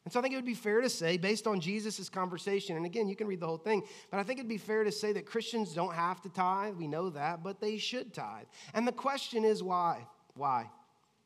And 0.05 0.13
so 0.13 0.19
I 0.19 0.21
think 0.21 0.33
it 0.33 0.37
would 0.37 0.45
be 0.45 0.53
fair 0.53 0.81
to 0.81 0.89
say, 0.89 1.17
based 1.17 1.47
on 1.47 1.59
Jesus' 1.59 2.09
conversation, 2.09 2.77
and 2.77 2.85
again, 2.85 3.07
you 3.07 3.15
can 3.15 3.25
read 3.25 3.39
the 3.39 3.47
whole 3.47 3.57
thing, 3.57 3.81
but 4.11 4.19
I 4.19 4.23
think 4.23 4.37
it'd 4.39 4.47
be 4.47 4.59
fair 4.59 4.83
to 4.83 4.91
say 4.91 5.11
that 5.13 5.25
Christians 5.25 5.73
don't 5.73 5.95
have 5.95 6.21
to 6.21 6.29
tithe. 6.29 6.75
We 6.75 6.87
know 6.87 7.09
that, 7.09 7.43
but 7.43 7.59
they 7.59 7.77
should 7.77 8.13
tithe. 8.13 8.45
And 8.75 8.87
the 8.87 8.91
question 8.91 9.43
is 9.43 9.63
why? 9.63 10.05
Why? 10.35 10.69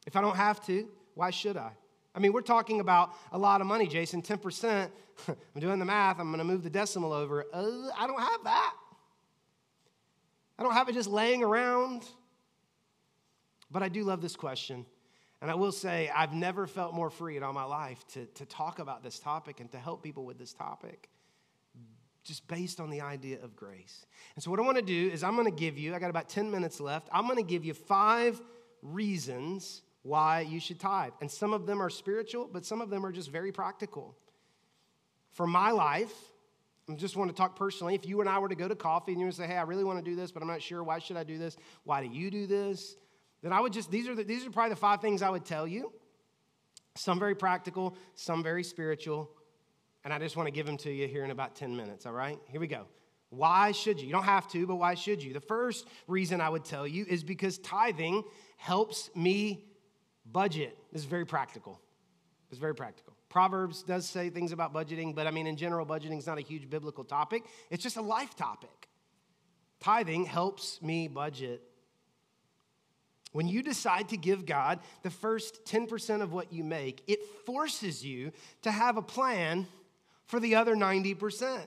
If 0.07 0.15
I 0.15 0.21
don't 0.21 0.37
have 0.37 0.65
to, 0.67 0.87
why 1.13 1.29
should 1.29 1.57
I? 1.57 1.71
I 2.15 2.19
mean, 2.19 2.31
we're 2.31 2.41
talking 2.41 2.79
about 2.79 3.13
a 3.33 3.37
lot 3.37 3.59
of 3.59 3.67
money, 3.67 3.85
Jason. 3.85 4.21
10%. 4.21 4.89
I'm 5.27 5.35
doing 5.59 5.79
the 5.79 5.85
math. 5.85 6.17
I'm 6.17 6.27
going 6.27 6.39
to 6.39 6.45
move 6.45 6.63
the 6.63 6.69
decimal 6.69 7.11
over. 7.11 7.45
Uh, 7.53 7.89
I 7.97 8.07
don't 8.07 8.21
have 8.21 8.43
that. 8.45 8.73
I 10.57 10.63
don't 10.63 10.73
have 10.73 10.87
it 10.87 10.93
just 10.93 11.09
laying 11.09 11.43
around. 11.43 12.03
But 13.69 13.83
I 13.83 13.89
do 13.89 14.03
love 14.03 14.21
this 14.21 14.35
question. 14.35 14.85
And 15.41 15.49
I 15.49 15.55
will 15.55 15.71
say, 15.71 16.11
I've 16.13 16.33
never 16.33 16.67
felt 16.67 16.93
more 16.93 17.09
free 17.09 17.37
in 17.37 17.43
all 17.43 17.53
my 17.53 17.63
life 17.63 18.05
to, 18.13 18.25
to 18.25 18.45
talk 18.45 18.79
about 18.79 19.03
this 19.03 19.19
topic 19.19 19.61
and 19.61 19.71
to 19.71 19.77
help 19.77 20.03
people 20.03 20.25
with 20.25 20.37
this 20.37 20.53
topic, 20.53 21.09
just 22.23 22.45
based 22.47 22.81
on 22.81 22.89
the 22.89 23.01
idea 23.01 23.41
of 23.41 23.55
grace. 23.55 24.05
And 24.35 24.43
so, 24.43 24.51
what 24.51 24.59
I 24.59 24.63
want 24.63 24.77
to 24.77 24.83
do 24.83 25.09
is, 25.09 25.23
I'm 25.23 25.35
going 25.35 25.49
to 25.49 25.57
give 25.57 25.77
you, 25.77 25.95
I 25.95 25.99
got 25.99 26.09
about 26.09 26.27
10 26.27 26.51
minutes 26.51 26.81
left, 26.81 27.07
I'm 27.11 27.25
going 27.25 27.37
to 27.37 27.43
give 27.43 27.63
you 27.63 27.73
five 27.73 28.41
reasons 28.81 29.81
why 30.03 30.41
you 30.41 30.59
should 30.59 30.79
tithe. 30.79 31.13
And 31.21 31.29
some 31.29 31.53
of 31.53 31.65
them 31.65 31.81
are 31.81 31.89
spiritual, 31.89 32.49
but 32.51 32.65
some 32.65 32.81
of 32.81 32.89
them 32.89 33.05
are 33.05 33.11
just 33.11 33.31
very 33.31 33.51
practical. 33.51 34.15
For 35.31 35.47
my 35.47 35.71
life, 35.71 36.13
I 36.89 36.95
just 36.95 37.15
want 37.15 37.29
to 37.29 37.35
talk 37.35 37.55
personally. 37.55 37.95
If 37.95 38.05
you 38.05 38.19
and 38.19 38.29
I 38.29 38.39
were 38.39 38.49
to 38.49 38.55
go 38.55 38.67
to 38.67 38.75
coffee 38.75 39.13
and 39.13 39.21
you 39.21 39.31
say, 39.31 39.45
hey, 39.45 39.57
I 39.57 39.61
really 39.61 39.83
want 39.83 40.03
to 40.03 40.09
do 40.09 40.15
this, 40.15 40.31
but 40.31 40.41
I'm 40.41 40.47
not 40.47 40.61
sure, 40.61 40.83
why 40.83 40.99
should 40.99 41.17
I 41.17 41.23
do 41.23 41.37
this? 41.37 41.55
Why 41.83 42.05
do 42.05 42.13
you 42.13 42.31
do 42.31 42.47
this? 42.47 42.95
Then 43.41 43.53
I 43.53 43.61
would 43.61 43.73
just, 43.73 43.89
these 43.89 44.07
are, 44.07 44.15
the, 44.15 44.23
these 44.23 44.45
are 44.45 44.49
probably 44.49 44.71
the 44.71 44.75
five 44.75 45.01
things 45.01 45.21
I 45.21 45.29
would 45.29 45.45
tell 45.45 45.67
you. 45.67 45.91
Some 46.95 47.19
very 47.19 47.35
practical, 47.35 47.95
some 48.15 48.43
very 48.43 48.63
spiritual. 48.63 49.29
And 50.03 50.13
I 50.13 50.19
just 50.19 50.35
want 50.35 50.47
to 50.47 50.51
give 50.51 50.65
them 50.65 50.77
to 50.77 50.91
you 50.91 51.07
here 51.07 51.23
in 51.23 51.31
about 51.31 51.55
10 51.55 51.75
minutes, 51.75 52.05
all 52.05 52.13
right? 52.13 52.39
Here 52.47 52.59
we 52.59 52.67
go. 52.67 52.85
Why 53.29 53.71
should 53.71 53.99
you? 53.99 54.07
You 54.07 54.13
don't 54.13 54.23
have 54.23 54.47
to, 54.49 54.65
but 54.65 54.75
why 54.75 54.95
should 54.95 55.23
you? 55.23 55.33
The 55.33 55.39
first 55.39 55.87
reason 56.07 56.41
I 56.41 56.49
would 56.49 56.65
tell 56.65 56.87
you 56.87 57.05
is 57.07 57.23
because 57.23 57.59
tithing 57.59 58.23
helps 58.57 59.09
me 59.15 59.65
budget. 60.25 60.77
This 60.91 61.03
is 61.03 61.07
very 61.07 61.25
practical. 61.25 61.79
It's 62.49 62.59
very 62.59 62.73
practical. 62.73 63.13
Proverbs 63.29 63.83
does 63.83 64.07
say 64.07 64.31
things 64.31 64.51
about 64.51 64.73
budgeting, 64.73 65.13
but 65.13 65.27
I 65.27 65.31
mean, 65.31 65.45
in 65.45 65.55
general, 65.55 65.85
budgeting 65.85 66.17
is 66.17 66.25
not 66.25 66.39
a 66.39 66.41
huge 66.41 66.69
biblical 66.69 67.03
topic, 67.03 67.43
it's 67.69 67.83
just 67.83 67.97
a 67.97 68.01
life 68.01 68.35
topic. 68.35 68.89
Tithing 69.79 70.25
helps 70.25 70.81
me 70.81 71.07
budget. 71.07 71.63
When 73.31 73.47
you 73.47 73.61
decide 73.61 74.09
to 74.09 74.17
give 74.17 74.45
God 74.45 74.79
the 75.03 75.09
first 75.09 75.65
10% 75.65 76.21
of 76.21 76.33
what 76.33 76.51
you 76.51 76.63
make, 76.63 77.03
it 77.07 77.19
forces 77.45 78.03
you 78.03 78.31
to 78.63 78.71
have 78.71 78.97
a 78.97 79.01
plan 79.01 79.67
for 80.25 80.39
the 80.39 80.55
other 80.55 80.75
90%. 80.75 81.61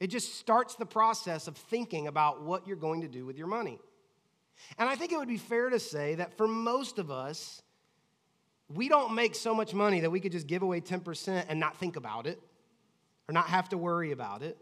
It 0.00 0.08
just 0.08 0.34
starts 0.36 0.74
the 0.74 0.86
process 0.86 1.48
of 1.48 1.56
thinking 1.56 2.06
about 2.06 2.42
what 2.42 2.66
you're 2.66 2.76
going 2.76 3.02
to 3.02 3.08
do 3.08 3.26
with 3.26 3.36
your 3.36 3.46
money. 3.46 3.78
And 4.78 4.88
I 4.88 4.96
think 4.96 5.12
it 5.12 5.18
would 5.18 5.28
be 5.28 5.38
fair 5.38 5.70
to 5.70 5.78
say 5.78 6.16
that 6.16 6.36
for 6.36 6.48
most 6.48 6.98
of 6.98 7.10
us, 7.10 7.62
we 8.68 8.88
don't 8.88 9.14
make 9.14 9.34
so 9.34 9.54
much 9.54 9.74
money 9.74 10.00
that 10.00 10.10
we 10.10 10.20
could 10.20 10.32
just 10.32 10.46
give 10.46 10.62
away 10.62 10.80
10% 10.80 11.44
and 11.48 11.58
not 11.58 11.76
think 11.76 11.96
about 11.96 12.26
it 12.26 12.40
or 13.28 13.32
not 13.32 13.46
have 13.46 13.68
to 13.70 13.78
worry 13.78 14.12
about 14.12 14.42
it. 14.42 14.58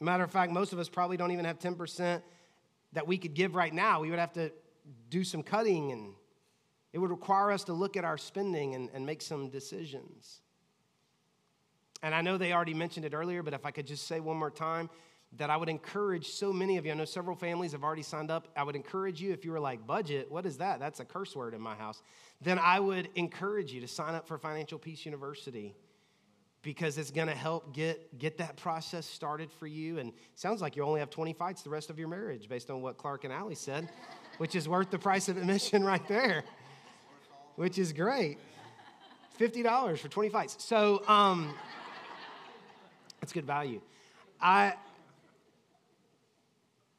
Matter 0.00 0.22
of 0.22 0.30
fact, 0.30 0.52
most 0.52 0.72
of 0.72 0.78
us 0.78 0.88
probably 0.88 1.16
don't 1.16 1.32
even 1.32 1.44
have 1.44 1.58
10% 1.58 2.22
that 2.92 3.06
we 3.06 3.18
could 3.18 3.34
give 3.34 3.54
right 3.54 3.72
now. 3.72 4.00
We 4.00 4.10
would 4.10 4.18
have 4.18 4.32
to 4.34 4.52
do 5.10 5.24
some 5.24 5.42
cutting, 5.42 5.92
and 5.92 6.14
it 6.92 6.98
would 6.98 7.10
require 7.10 7.50
us 7.50 7.64
to 7.64 7.72
look 7.72 7.96
at 7.96 8.04
our 8.04 8.18
spending 8.18 8.74
and, 8.74 8.90
and 8.94 9.04
make 9.04 9.22
some 9.22 9.50
decisions. 9.50 10.40
And 12.02 12.14
I 12.14 12.22
know 12.22 12.38
they 12.38 12.52
already 12.52 12.74
mentioned 12.74 13.04
it 13.04 13.14
earlier, 13.14 13.42
but 13.42 13.54
if 13.54 13.66
I 13.66 13.70
could 13.70 13.86
just 13.86 14.06
say 14.06 14.20
one 14.20 14.36
more 14.36 14.50
time, 14.50 14.88
that 15.36 15.50
I 15.50 15.56
would 15.56 15.68
encourage 15.68 16.28
so 16.28 16.52
many 16.52 16.78
of 16.78 16.86
you. 16.86 16.92
I 16.92 16.94
know 16.94 17.04
several 17.04 17.36
families 17.36 17.72
have 17.72 17.84
already 17.84 18.02
signed 18.02 18.30
up. 18.30 18.48
I 18.56 18.62
would 18.62 18.76
encourage 18.76 19.20
you 19.20 19.32
if 19.32 19.44
you 19.44 19.52
were 19.52 19.60
like, 19.60 19.86
budget, 19.86 20.30
what 20.30 20.46
is 20.46 20.58
that? 20.58 20.80
That's 20.80 21.00
a 21.00 21.04
curse 21.04 21.36
word 21.36 21.52
in 21.52 21.60
my 21.60 21.74
house. 21.74 22.02
Then 22.40 22.58
I 22.58 22.80
would 22.80 23.10
encourage 23.14 23.72
you 23.72 23.80
to 23.82 23.88
sign 23.88 24.14
up 24.14 24.26
for 24.26 24.38
Financial 24.38 24.78
Peace 24.78 25.04
University 25.04 25.74
because 26.62 26.98
it's 26.98 27.10
going 27.10 27.28
to 27.28 27.34
help 27.34 27.72
get, 27.72 28.18
get 28.18 28.38
that 28.38 28.56
process 28.56 29.06
started 29.06 29.50
for 29.52 29.66
you. 29.66 29.98
And 29.98 30.12
sounds 30.34 30.60
like 30.60 30.76
you 30.76 30.82
only 30.82 31.00
have 31.00 31.10
20 31.10 31.32
fights 31.32 31.62
the 31.62 31.70
rest 31.70 31.90
of 31.90 31.98
your 31.98 32.08
marriage 32.08 32.48
based 32.48 32.70
on 32.70 32.82
what 32.82 32.96
Clark 32.96 33.24
and 33.24 33.32
Allie 33.32 33.54
said, 33.54 33.88
which 34.38 34.54
is 34.54 34.68
worth 34.68 34.90
the 34.90 34.98
price 34.98 35.28
of 35.28 35.36
admission 35.36 35.84
right 35.92 36.06
there, 36.08 36.44
which 37.56 37.78
is 37.78 37.92
great. 37.92 38.38
$50 39.38 39.98
for 39.98 40.08
20 40.08 40.28
fights. 40.30 40.56
So, 40.58 41.06
um, 41.06 41.54
that's 43.20 43.32
good 43.32 43.46
value. 43.46 43.80
I, 44.40 44.74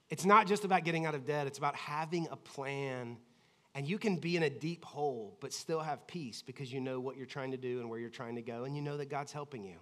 it's 0.10 0.26
not 0.26 0.48
just 0.48 0.64
about 0.64 0.84
getting 0.84 1.06
out 1.06 1.16
of 1.16 1.26
debt, 1.26 1.48
it's 1.48 1.58
about 1.58 1.76
having 1.76 2.28
a 2.32 2.36
plan. 2.36 3.18
And 3.80 3.88
you 3.88 3.98
can 3.98 4.18
be 4.18 4.36
in 4.36 4.44
a 4.44 4.50
deep 4.50 4.84
hole, 4.84 5.38
but 5.40 5.54
still 5.54 5.80
have 5.80 6.06
peace 6.06 6.44
because 6.46 6.70
you 6.70 6.82
know 6.82 7.00
what 7.00 7.16
you're 7.16 7.26
trying 7.26 7.52
to 7.52 7.58
do 7.58 7.80
and 7.80 7.90
where 7.90 7.98
you're 7.98 8.10
trying 8.10 8.36
to 8.36 8.42
go, 8.42 8.66
and 8.66 8.76
you 8.76 8.82
know 8.82 8.98
that 8.98 9.10
God's 9.10 9.32
helping 9.32 9.64
you. 9.64 9.78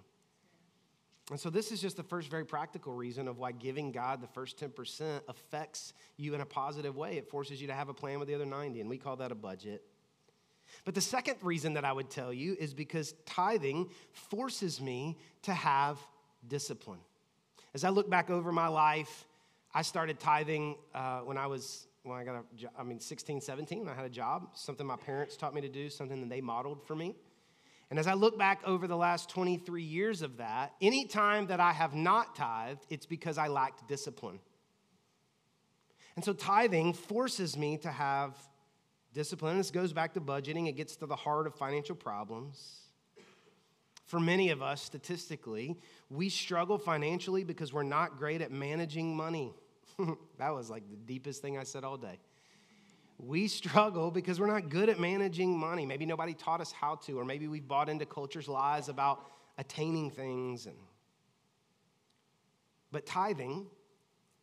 And 1.32 1.40
so, 1.40 1.50
this 1.50 1.72
is 1.72 1.80
just 1.80 1.96
the 1.96 2.04
first 2.04 2.30
very 2.30 2.44
practical 2.44 2.92
reason 2.92 3.26
of 3.26 3.38
why 3.38 3.50
giving 3.50 3.90
God 3.90 4.20
the 4.20 4.28
first 4.28 4.56
10% 4.56 5.22
affects 5.26 5.94
you 6.16 6.32
in 6.36 6.40
a 6.40 6.46
positive 6.46 6.96
way. 6.96 7.16
It 7.16 7.28
forces 7.28 7.60
you 7.60 7.66
to 7.66 7.74
have 7.74 7.88
a 7.88 7.92
plan 7.92 8.20
with 8.20 8.28
the 8.28 8.36
other 8.36 8.46
90, 8.46 8.80
and 8.80 8.88
we 8.88 8.98
call 8.98 9.16
that 9.16 9.32
a 9.32 9.34
budget. 9.34 9.82
But 10.84 10.94
the 10.94 11.00
second 11.00 11.38
reason 11.42 11.74
that 11.74 11.84
I 11.84 11.90
would 11.90 12.08
tell 12.08 12.32
you 12.32 12.56
is 12.56 12.74
because 12.74 13.16
tithing 13.26 13.90
forces 14.12 14.80
me 14.80 15.18
to 15.42 15.52
have 15.52 15.98
discipline. 16.46 17.00
As 17.74 17.82
I 17.82 17.88
look 17.88 18.08
back 18.08 18.30
over 18.30 18.52
my 18.52 18.68
life, 18.68 19.26
I 19.74 19.82
started 19.82 20.20
tithing 20.20 20.76
uh, 20.94 21.22
when 21.22 21.36
I 21.36 21.48
was, 21.48 21.87
when 22.08 22.18
I 22.18 22.24
got 22.24 22.36
a 22.36 22.56
job, 22.56 22.70
I 22.78 22.82
mean, 22.82 23.00
16, 23.00 23.40
17, 23.40 23.88
I 23.88 23.94
had 23.94 24.04
a 24.04 24.10
job, 24.10 24.48
something 24.54 24.86
my 24.86 24.96
parents 24.96 25.36
taught 25.36 25.54
me 25.54 25.60
to 25.60 25.68
do, 25.68 25.88
something 25.90 26.20
that 26.20 26.30
they 26.30 26.40
modeled 26.40 26.82
for 26.86 26.96
me. 26.96 27.14
And 27.90 27.98
as 27.98 28.06
I 28.06 28.14
look 28.14 28.38
back 28.38 28.60
over 28.64 28.86
the 28.86 28.96
last 28.96 29.30
23 29.30 29.82
years 29.82 30.22
of 30.22 30.38
that, 30.38 30.74
any 30.80 31.06
time 31.06 31.46
that 31.46 31.60
I 31.60 31.72
have 31.72 31.94
not 31.94 32.36
tithed, 32.36 32.84
it's 32.90 33.06
because 33.06 33.38
I 33.38 33.48
lacked 33.48 33.88
discipline. 33.88 34.40
And 36.16 36.24
so 36.24 36.32
tithing 36.32 36.94
forces 36.94 37.56
me 37.56 37.78
to 37.78 37.90
have 37.90 38.36
discipline. 39.14 39.56
This 39.56 39.70
goes 39.70 39.92
back 39.92 40.14
to 40.14 40.20
budgeting, 40.20 40.68
it 40.68 40.76
gets 40.76 40.96
to 40.96 41.06
the 41.06 41.16
heart 41.16 41.46
of 41.46 41.54
financial 41.54 41.94
problems. 41.94 42.80
For 44.04 44.18
many 44.18 44.50
of 44.50 44.62
us, 44.62 44.82
statistically, 44.82 45.78
we 46.08 46.30
struggle 46.30 46.78
financially 46.78 47.44
because 47.44 47.72
we're 47.72 47.82
not 47.82 48.18
great 48.18 48.40
at 48.40 48.50
managing 48.50 49.14
money. 49.14 49.54
that 50.38 50.50
was 50.54 50.70
like 50.70 50.88
the 50.90 50.96
deepest 50.96 51.42
thing 51.42 51.58
I 51.58 51.64
said 51.64 51.84
all 51.84 51.96
day. 51.96 52.18
We 53.18 53.48
struggle 53.48 54.10
because 54.10 54.38
we're 54.38 54.46
not 54.46 54.68
good 54.68 54.88
at 54.88 55.00
managing 55.00 55.58
money. 55.58 55.84
Maybe 55.86 56.06
nobody 56.06 56.34
taught 56.34 56.60
us 56.60 56.70
how 56.70 56.96
to, 57.06 57.18
or 57.18 57.24
maybe 57.24 57.48
we've 57.48 57.66
bought 57.66 57.88
into 57.88 58.06
culture's 58.06 58.46
lies 58.46 58.88
about 58.88 59.24
attaining 59.58 60.10
things. 60.10 60.66
And... 60.66 60.76
But 62.92 63.06
tithing, 63.06 63.66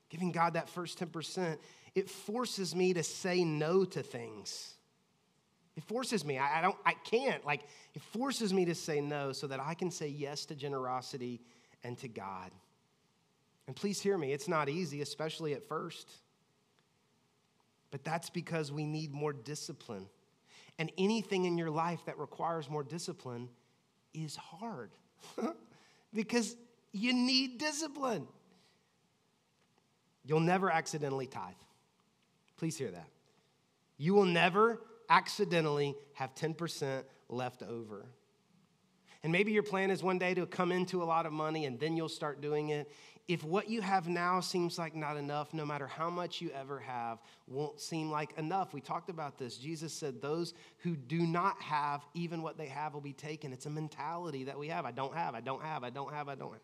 giving 0.09 0.33
God 0.33 0.55
that 0.55 0.67
first 0.67 0.99
10%, 0.99 1.57
it 1.95 2.09
forces 2.09 2.75
me 2.75 2.93
to 2.93 3.03
say 3.03 3.45
no 3.45 3.85
to 3.85 4.03
things. 4.03 4.73
It 5.77 5.83
forces 5.83 6.25
me. 6.25 6.37
I, 6.37 6.59
I, 6.59 6.61
don't, 6.61 6.77
I 6.85 6.93
can't. 6.93 7.45
Like, 7.45 7.61
it 7.93 8.01
forces 8.01 8.53
me 8.53 8.65
to 8.65 8.75
say 8.75 8.99
no 8.99 9.31
so 9.31 9.47
that 9.47 9.61
I 9.61 9.73
can 9.73 9.89
say 9.89 10.07
yes 10.09 10.45
to 10.47 10.55
generosity 10.55 11.39
and 11.81 11.97
to 11.99 12.09
God. 12.09 12.51
And 13.67 13.75
please 13.75 13.99
hear 13.99 14.17
me, 14.17 14.31
it's 14.31 14.47
not 14.47 14.69
easy, 14.69 15.01
especially 15.01 15.53
at 15.53 15.67
first. 15.67 16.09
But 17.91 18.03
that's 18.03 18.29
because 18.29 18.71
we 18.71 18.85
need 18.85 19.13
more 19.13 19.33
discipline. 19.33 20.07
And 20.77 20.91
anything 20.97 21.45
in 21.45 21.57
your 21.57 21.69
life 21.69 22.01
that 22.05 22.19
requires 22.19 22.69
more 22.69 22.83
discipline 22.83 23.49
is 24.13 24.35
hard 24.35 24.91
because 26.13 26.55
you 26.91 27.13
need 27.13 27.57
discipline. 27.57 28.27
You'll 30.25 30.39
never 30.39 30.69
accidentally 30.69 31.27
tithe. 31.27 31.53
Please 32.57 32.77
hear 32.77 32.91
that. 32.91 33.07
You 33.97 34.13
will 34.13 34.25
never 34.25 34.81
accidentally 35.09 35.95
have 36.13 36.33
10% 36.35 37.03
left 37.29 37.63
over. 37.63 38.05
And 39.23 39.31
maybe 39.31 39.51
your 39.51 39.63
plan 39.63 39.89
is 39.89 40.03
one 40.03 40.19
day 40.19 40.33
to 40.33 40.45
come 40.45 40.71
into 40.71 41.01
a 41.01 41.05
lot 41.05 41.25
of 41.25 41.33
money 41.33 41.65
and 41.65 41.79
then 41.79 41.97
you'll 41.97 42.09
start 42.09 42.41
doing 42.41 42.69
it. 42.69 42.91
If 43.27 43.43
what 43.43 43.69
you 43.69 43.81
have 43.81 44.07
now 44.07 44.39
seems 44.39 44.77
like 44.77 44.93
not 44.93 45.17
enough, 45.17 45.51
no 45.51 45.65
matter 45.65 45.87
how 45.87 46.11
much 46.11 46.41
you 46.41 46.51
ever 46.51 46.79
have, 46.79 47.17
won't 47.47 47.79
seem 47.79 48.11
like 48.11 48.37
enough. 48.37 48.71
We 48.71 48.81
talked 48.81 49.09
about 49.09 49.39
this. 49.39 49.57
Jesus 49.57 49.93
said, 49.93 50.21
Those 50.21 50.53
who 50.79 50.95
do 50.95 51.21
not 51.21 51.59
have, 51.59 52.05
even 52.13 52.43
what 52.43 52.55
they 52.57 52.67
have, 52.67 52.93
will 52.93 53.01
be 53.01 53.13
taken. 53.13 53.51
It's 53.51 53.65
a 53.65 53.71
mentality 53.71 54.43
that 54.43 54.59
we 54.59 54.67
have. 54.67 54.85
I 54.85 54.91
don't 54.91 55.15
have, 55.15 55.33
I 55.33 55.41
don't 55.41 55.63
have, 55.63 55.83
I 55.83 55.89
don't 55.89 56.13
have, 56.13 56.29
I 56.29 56.35
don't 56.35 56.51
have. 56.51 56.61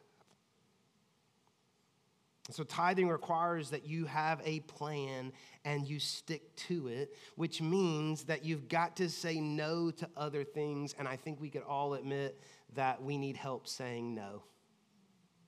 So, 2.52 2.64
tithing 2.64 3.08
requires 3.08 3.70
that 3.72 3.88
you 3.88 4.06
have 4.06 4.42
a 4.44 4.60
plan 4.62 5.32
and 5.66 5.88
you 5.88 6.00
stick 6.00 6.56
to 6.68 6.90
it, 6.90 7.16
which 7.36 7.62
means 7.62 8.26
that 8.26 8.46
you've 8.46 8.68
got 8.68 8.98
to 8.98 9.10
say 9.10 9.40
no 9.40 9.90
to 9.92 10.10
other 10.16 10.44
things. 10.44 10.94
And 11.00 11.08
I 11.08 11.16
think 11.16 11.42
we 11.42 11.50
could 11.50 11.64
all 11.64 11.96
admit 11.96 12.40
that 12.76 13.02
we 13.02 13.18
need 13.18 13.38
help 13.38 13.68
saying 13.68 14.14
no. 14.14 14.44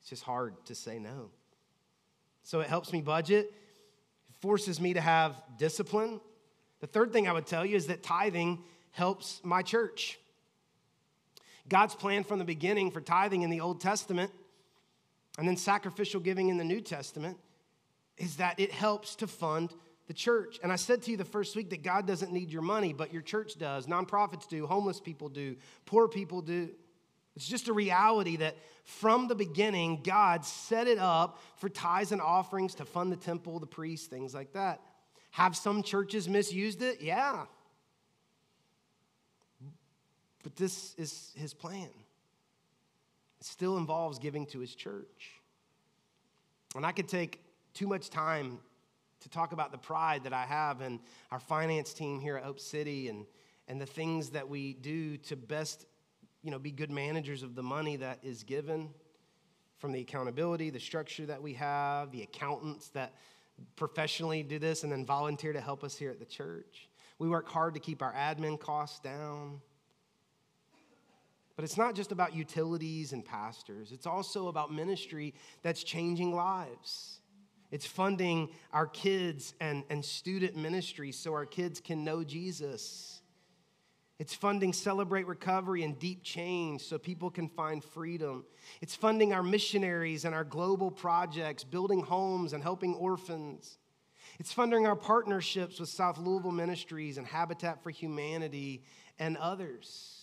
It's 0.03 0.09
just 0.09 0.23
hard 0.23 0.53
to 0.65 0.75
say 0.75 0.99
no. 0.99 1.31
So, 2.43 2.59
it 2.59 2.67
helps 2.67 2.91
me 2.91 3.01
budget, 3.01 3.45
it 4.29 4.35
forces 4.41 4.81
me 4.81 4.93
to 4.93 5.01
have 5.01 5.41
discipline. 5.57 6.19
The 6.81 6.87
third 6.87 7.13
thing 7.13 7.25
I 7.25 7.31
would 7.31 7.47
tell 7.47 7.65
you 7.65 7.77
is 7.77 7.87
that 7.87 8.03
tithing 8.03 8.61
helps 8.91 9.39
my 9.45 9.61
church. 9.61 10.19
God's 11.69 11.95
plan 11.95 12.25
from 12.25 12.39
the 12.39 12.45
beginning 12.45 12.91
for 12.91 12.99
tithing 12.99 13.43
in 13.43 13.49
the 13.49 13.61
Old 13.61 13.79
Testament 13.79 14.29
and 15.37 15.47
then 15.47 15.55
sacrificial 15.55 16.19
giving 16.19 16.49
in 16.49 16.57
the 16.57 16.65
New 16.65 16.81
Testament 16.81 17.37
is 18.17 18.35
that 18.35 18.59
it 18.59 18.71
helps 18.71 19.15
to 19.15 19.27
fund 19.27 19.73
the 20.07 20.13
church. 20.13 20.59
And 20.61 20.71
I 20.71 20.75
said 20.75 21.01
to 21.03 21.11
you 21.11 21.17
the 21.17 21.23
first 21.23 21.55
week 21.55 21.69
that 21.69 21.81
God 21.81 22.05
doesn't 22.05 22.33
need 22.33 22.51
your 22.51 22.61
money, 22.61 22.91
but 22.91 23.13
your 23.13 23.21
church 23.21 23.57
does. 23.57 23.87
Nonprofits 23.87 24.47
do, 24.47 24.67
homeless 24.67 24.99
people 24.99 25.29
do, 25.29 25.55
poor 25.85 26.09
people 26.09 26.41
do. 26.41 26.69
It's 27.35 27.47
just 27.47 27.67
a 27.67 27.73
reality 27.73 28.37
that 28.37 28.55
from 28.83 29.27
the 29.27 29.35
beginning, 29.35 30.01
God 30.03 30.45
set 30.45 30.87
it 30.87 30.99
up 30.99 31.39
for 31.57 31.69
tithes 31.69 32.11
and 32.11 32.21
offerings 32.21 32.75
to 32.75 32.85
fund 32.85 33.11
the 33.11 33.17
temple, 33.17 33.59
the 33.59 33.65
priests, 33.65 34.07
things 34.07 34.33
like 34.33 34.53
that. 34.53 34.81
Have 35.31 35.55
some 35.55 35.81
churches 35.81 36.29
misused 36.29 36.81
it? 36.81 37.01
Yeah. 37.01 37.45
But 40.43 40.55
this 40.57 40.93
is 40.97 41.31
his 41.35 41.53
plan 41.53 41.89
It 43.39 43.45
still 43.45 43.77
involves 43.77 44.19
giving 44.19 44.45
to 44.47 44.59
his 44.59 44.75
church. 44.75 45.31
And 46.75 46.85
I 46.85 46.91
could 46.91 47.07
take 47.07 47.39
too 47.73 47.87
much 47.87 48.09
time 48.09 48.59
to 49.21 49.29
talk 49.29 49.53
about 49.53 49.71
the 49.71 49.77
pride 49.77 50.25
that 50.25 50.33
I 50.33 50.45
have 50.45 50.81
and 50.81 50.99
our 51.31 51.39
finance 51.39 51.93
team 51.93 52.19
here 52.19 52.35
at 52.35 52.43
Hope 52.43 52.59
City 52.59 53.07
and, 53.07 53.25
and 53.67 53.79
the 53.79 53.85
things 53.85 54.31
that 54.31 54.49
we 54.49 54.73
do 54.73 55.17
to 55.17 55.35
best 55.37 55.85
you 56.43 56.51
know, 56.51 56.59
be 56.59 56.71
good 56.71 56.91
managers 56.91 57.41
of 57.41 57.55
the 57.55 57.63
money 57.63 57.95
that 57.95 58.19
is 58.21 58.43
given 58.43 58.89
from 59.77 59.91
the 59.91 60.01
accountability, 60.01 60.69
the 60.69 60.79
structure 60.79 61.25
that 61.25 61.41
we 61.41 61.53
have, 61.53 62.11
the 62.11 62.21
accountants 62.21 62.89
that 62.89 63.13
professionally 63.75 64.43
do 64.43 64.59
this 64.59 64.83
and 64.83 64.91
then 64.91 65.05
volunteer 65.05 65.53
to 65.53 65.61
help 65.61 65.83
us 65.83 65.95
here 65.95 66.11
at 66.11 66.19
the 66.19 66.25
church. 66.25 66.89
We 67.19 67.29
work 67.29 67.47
hard 67.47 67.73
to 67.75 67.79
keep 67.79 68.01
our 68.01 68.13
admin 68.13 68.59
costs 68.59 68.99
down. 68.99 69.61
But 71.55 71.65
it's 71.65 71.77
not 71.77 71.95
just 71.95 72.11
about 72.11 72.35
utilities 72.35 73.13
and 73.13 73.23
pastors, 73.23 73.91
it's 73.91 74.07
also 74.07 74.47
about 74.47 74.73
ministry 74.73 75.33
that's 75.61 75.83
changing 75.83 76.33
lives. 76.35 77.19
It's 77.71 77.87
funding 77.87 78.49
our 78.71 78.85
kids 78.85 79.55
and, 79.59 79.83
and 79.89 80.05
student 80.05 80.55
ministry 80.55 81.11
so 81.11 81.33
our 81.33 81.45
kids 81.45 81.79
can 81.79 82.03
know 82.03 82.23
Jesus. 82.23 83.12
It's 84.19 84.33
funding 84.33 84.73
Celebrate 84.73 85.27
Recovery 85.27 85.83
and 85.83 85.97
Deep 85.97 86.23
Change 86.23 86.81
so 86.81 86.97
people 86.97 87.29
can 87.29 87.49
find 87.49 87.83
freedom. 87.83 88.45
It's 88.81 88.95
funding 88.95 89.33
our 89.33 89.43
missionaries 89.43 90.23
and 90.23 90.35
our 90.35 90.43
global 90.43 90.91
projects, 90.91 91.63
building 91.63 92.01
homes 92.01 92.53
and 92.53 92.61
helping 92.61 92.93
orphans. 92.95 93.79
It's 94.39 94.53
funding 94.53 94.87
our 94.87 94.95
partnerships 94.95 95.79
with 95.79 95.89
South 95.89 96.17
Louisville 96.17 96.51
Ministries 96.51 97.17
and 97.17 97.27
Habitat 97.27 97.83
for 97.83 97.89
Humanity 97.89 98.83
and 99.19 99.35
others. 99.37 100.21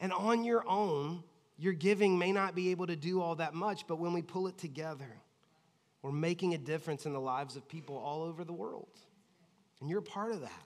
And 0.00 0.12
on 0.12 0.44
your 0.44 0.66
own, 0.68 1.22
your 1.58 1.74
giving 1.74 2.18
may 2.18 2.32
not 2.32 2.54
be 2.54 2.70
able 2.70 2.86
to 2.86 2.96
do 2.96 3.20
all 3.20 3.36
that 3.36 3.54
much, 3.54 3.86
but 3.86 3.98
when 3.98 4.12
we 4.14 4.22
pull 4.22 4.46
it 4.46 4.56
together, 4.56 5.20
We're 6.02 6.12
making 6.12 6.54
a 6.54 6.58
difference 6.58 7.06
in 7.06 7.12
the 7.12 7.20
lives 7.20 7.56
of 7.56 7.68
people 7.68 7.96
all 7.96 8.22
over 8.22 8.44
the 8.44 8.52
world. 8.52 8.88
And 9.80 9.90
you're 9.90 10.00
part 10.00 10.32
of 10.32 10.40
that. 10.40 10.62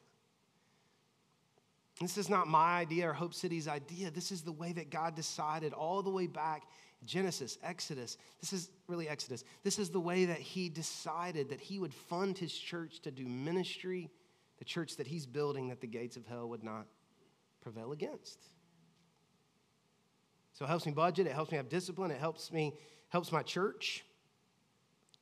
This 2.00 2.18
is 2.18 2.28
not 2.28 2.48
my 2.48 2.78
idea 2.78 3.08
or 3.08 3.12
Hope 3.12 3.34
City's 3.34 3.68
idea. 3.68 4.10
This 4.10 4.32
is 4.32 4.42
the 4.42 4.52
way 4.52 4.72
that 4.72 4.90
God 4.90 5.14
decided 5.14 5.72
all 5.72 6.02
the 6.02 6.10
way 6.10 6.26
back 6.26 6.64
Genesis, 7.04 7.58
Exodus. 7.62 8.16
This 8.40 8.52
is 8.52 8.70
really 8.88 9.08
Exodus. 9.08 9.44
This 9.62 9.78
is 9.78 9.90
the 9.90 10.00
way 10.00 10.24
that 10.24 10.38
He 10.38 10.68
decided 10.68 11.50
that 11.50 11.60
He 11.60 11.78
would 11.78 11.94
fund 11.94 12.36
His 12.36 12.52
church 12.52 13.00
to 13.00 13.10
do 13.10 13.26
ministry, 13.26 14.10
the 14.58 14.64
church 14.64 14.96
that 14.96 15.06
He's 15.06 15.26
building 15.26 15.68
that 15.68 15.80
the 15.80 15.86
gates 15.86 16.16
of 16.16 16.26
hell 16.26 16.48
would 16.48 16.64
not 16.64 16.86
prevail 17.60 17.92
against. 17.92 18.38
So 20.54 20.64
it 20.64 20.68
helps 20.68 20.86
me 20.86 20.92
budget, 20.92 21.26
it 21.26 21.32
helps 21.32 21.50
me 21.50 21.56
have 21.58 21.68
discipline, 21.68 22.10
it 22.10 22.18
helps 22.18 22.50
me 22.50 22.74
helps 23.08 23.30
my 23.30 23.42
church. 23.42 24.04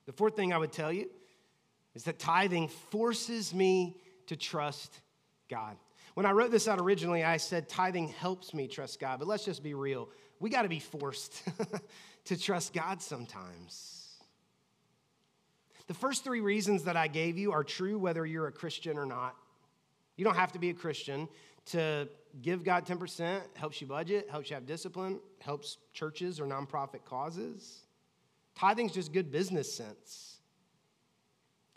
The 0.06 0.12
fourth 0.12 0.36
thing 0.36 0.52
I 0.52 0.58
would 0.58 0.72
tell 0.72 0.92
you 0.92 1.10
is 1.94 2.04
that 2.04 2.18
tithing 2.18 2.68
forces 2.68 3.52
me 3.52 3.96
to 4.26 4.36
trust 4.36 5.00
God. 5.50 5.76
When 6.14 6.26
I 6.26 6.32
wrote 6.32 6.50
this 6.50 6.68
out 6.68 6.78
originally, 6.78 7.24
I 7.24 7.38
said 7.38 7.68
tithing 7.68 8.08
helps 8.08 8.52
me 8.52 8.68
trust 8.68 9.00
God, 9.00 9.18
but 9.18 9.28
let's 9.28 9.44
just 9.44 9.62
be 9.62 9.74
real. 9.74 10.08
We 10.40 10.50
got 10.50 10.62
to 10.62 10.68
be 10.68 10.80
forced 10.80 11.42
to 12.26 12.38
trust 12.38 12.74
God 12.74 13.00
sometimes. 13.00 14.02
The 15.86 15.94
first 15.94 16.24
three 16.24 16.40
reasons 16.40 16.84
that 16.84 16.96
I 16.96 17.08
gave 17.08 17.38
you 17.38 17.52
are 17.52 17.64
true 17.64 17.98
whether 17.98 18.24
you're 18.26 18.46
a 18.46 18.52
Christian 18.52 18.98
or 18.98 19.06
not. 19.06 19.34
You 20.16 20.24
don't 20.24 20.36
have 20.36 20.52
to 20.52 20.58
be 20.58 20.70
a 20.70 20.74
Christian 20.74 21.28
to 21.66 22.08
give 22.40 22.64
God 22.64 22.86
10%, 22.86 23.40
helps 23.54 23.80
you 23.80 23.86
budget, 23.86 24.28
helps 24.30 24.50
you 24.50 24.54
have 24.54 24.66
discipline, 24.66 25.20
helps 25.40 25.78
churches 25.92 26.40
or 26.40 26.46
nonprofit 26.46 27.04
causes. 27.04 27.80
Tithing's 28.54 28.92
just 28.92 29.12
good 29.12 29.30
business 29.30 29.72
sense. 29.72 30.36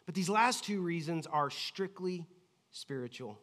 But 0.05 0.15
these 0.15 0.29
last 0.29 0.63
two 0.63 0.81
reasons 0.81 1.27
are 1.27 1.49
strictly 1.49 2.25
spiritual. 2.71 3.39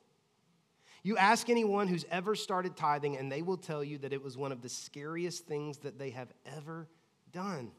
You 1.03 1.17
ask 1.17 1.51
anyone 1.51 1.89
who's 1.89 2.05
ever 2.11 2.35
started 2.35 2.77
tithing, 2.77 3.17
and 3.17 3.31
they 3.31 3.43
will 3.43 3.57
tell 3.57 3.83
you 3.83 3.99
that 3.99 4.13
it 4.13 4.23
was 4.23 4.37
one 4.37 4.53
of 4.53 4.63
the 4.63 4.69
scariest 4.69 5.47
things 5.47 5.79
that 5.79 5.99
they 5.99 6.11
have 6.11 6.33
ever 6.57 6.89
done. 7.33 7.73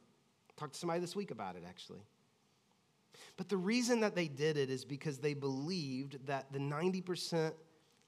Talked 0.57 0.73
to 0.73 0.79
somebody 0.79 0.99
this 0.99 1.15
week 1.15 1.31
about 1.31 1.55
it, 1.55 1.63
actually. 1.67 2.05
But 3.37 3.49
the 3.49 3.57
reason 3.57 4.01
that 4.01 4.15
they 4.15 4.27
did 4.27 4.57
it 4.57 4.69
is 4.69 4.83
because 4.83 5.19
they 5.19 5.33
believed 5.33 6.25
that 6.27 6.51
the 6.51 6.59
90% 6.59 7.53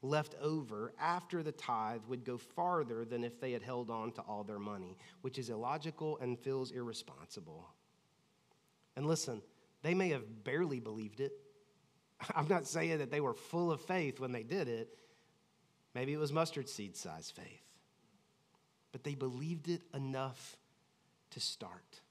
left 0.02 0.36
over 0.42 0.94
after 1.00 1.42
the 1.42 1.52
tithe 1.52 2.02
would 2.08 2.24
go 2.24 2.38
farther 2.38 3.06
than 3.06 3.24
if 3.24 3.40
they 3.40 3.52
had 3.52 3.64
held 3.64 3.90
on 3.90 4.12
to 4.14 4.22
all 4.22 4.44
their 4.44 4.60
money, 4.60 4.98
which 5.22 5.40
is 5.40 5.50
illogical 5.50 6.18
and 6.20 6.38
feels 6.38 6.72
irresponsible. 6.72 7.68
And 8.96 9.08
listen, 9.08 9.42
they 9.82 9.94
may 9.94 10.10
have 10.10 10.44
barely 10.44 10.80
believed 10.80 11.22
it. 11.22 11.34
I'm 12.36 12.48
not 12.48 12.68
saying 12.68 13.00
that 13.00 13.12
they 13.12 13.22
were 13.22 13.34
full 13.34 13.72
of 13.72 13.82
faith 13.82 14.20
when 14.20 14.32
they 14.32 14.44
did 14.44 14.68
it, 14.68 14.90
Maybe 15.96 16.14
it 16.14 16.20
was 16.20 16.34
mustard 16.34 16.68
seed 16.68 16.96
size 16.96 17.32
faith. 17.32 17.64
But 18.92 19.04
they 19.04 19.16
believed 19.16 19.70
it 19.70 19.82
enough 19.94 20.58
to 21.32 21.40
start. 21.40 22.02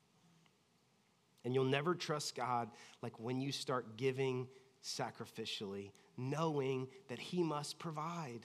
And 1.45 1.55
you'll 1.55 1.65
never 1.65 1.95
trust 1.95 2.35
God 2.35 2.71
like 3.03 3.21
when 3.21 3.41
you 3.41 3.53
start 3.53 3.99
giving 3.99 4.49
sacrificially, 4.83 5.91
knowing 6.17 6.89
that 7.09 7.19
He 7.19 7.43
must 7.43 7.79
provide. 7.79 8.41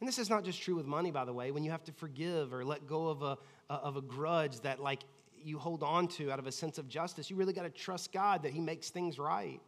And 0.00 0.08
this 0.08 0.18
is 0.18 0.28
not 0.28 0.44
just 0.44 0.60
true 0.60 0.74
with 0.74 0.86
money, 0.86 1.12
by 1.12 1.24
the 1.24 1.32
way. 1.32 1.52
When 1.52 1.62
you 1.64 1.70
have 1.70 1.84
to 1.84 1.92
forgive 1.92 2.52
or 2.52 2.64
let 2.64 2.86
go 2.86 3.08
of 3.08 3.22
a, 3.22 3.38
of 3.70 3.96
a 3.96 4.02
grudge 4.02 4.60
that, 4.60 4.80
like, 4.80 5.02
you 5.40 5.58
hold 5.58 5.84
on 5.84 6.08
to 6.08 6.32
out 6.32 6.40
of 6.40 6.48
a 6.48 6.52
sense 6.52 6.78
of 6.78 6.88
justice, 6.88 7.30
you 7.30 7.36
really 7.36 7.52
got 7.52 7.62
to 7.62 7.70
trust 7.70 8.12
God 8.12 8.42
that 8.42 8.52
He 8.52 8.60
makes 8.60 8.90
things 8.90 9.18
right 9.20 9.60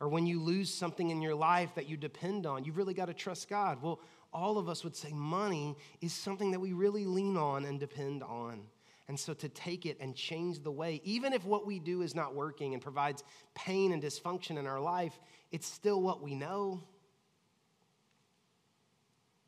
or 0.00 0.08
when 0.08 0.26
you 0.26 0.40
lose 0.40 0.72
something 0.72 1.10
in 1.10 1.22
your 1.22 1.34
life 1.34 1.74
that 1.74 1.88
you 1.88 1.96
depend 1.96 2.46
on, 2.46 2.64
you've 2.64 2.76
really 2.76 2.94
got 2.94 3.06
to 3.06 3.14
trust 3.14 3.48
God. 3.48 3.82
Well, 3.82 4.00
all 4.32 4.58
of 4.58 4.68
us 4.68 4.84
would 4.84 4.94
say 4.94 5.12
money 5.12 5.76
is 6.00 6.12
something 6.12 6.50
that 6.50 6.60
we 6.60 6.72
really 6.72 7.06
lean 7.06 7.36
on 7.36 7.64
and 7.64 7.80
depend 7.80 8.22
on. 8.22 8.62
And 9.08 9.18
so 9.18 9.32
to 9.34 9.48
take 9.48 9.86
it 9.86 9.96
and 10.00 10.14
change 10.14 10.62
the 10.62 10.70
way, 10.70 11.00
even 11.04 11.32
if 11.32 11.44
what 11.44 11.66
we 11.66 11.78
do 11.78 12.02
is 12.02 12.14
not 12.14 12.34
working 12.34 12.74
and 12.74 12.82
provides 12.82 13.22
pain 13.54 13.92
and 13.92 14.02
dysfunction 14.02 14.58
in 14.58 14.66
our 14.66 14.80
life, 14.80 15.18
it's 15.52 15.66
still 15.66 16.02
what 16.02 16.22
we 16.22 16.34
know. 16.34 16.82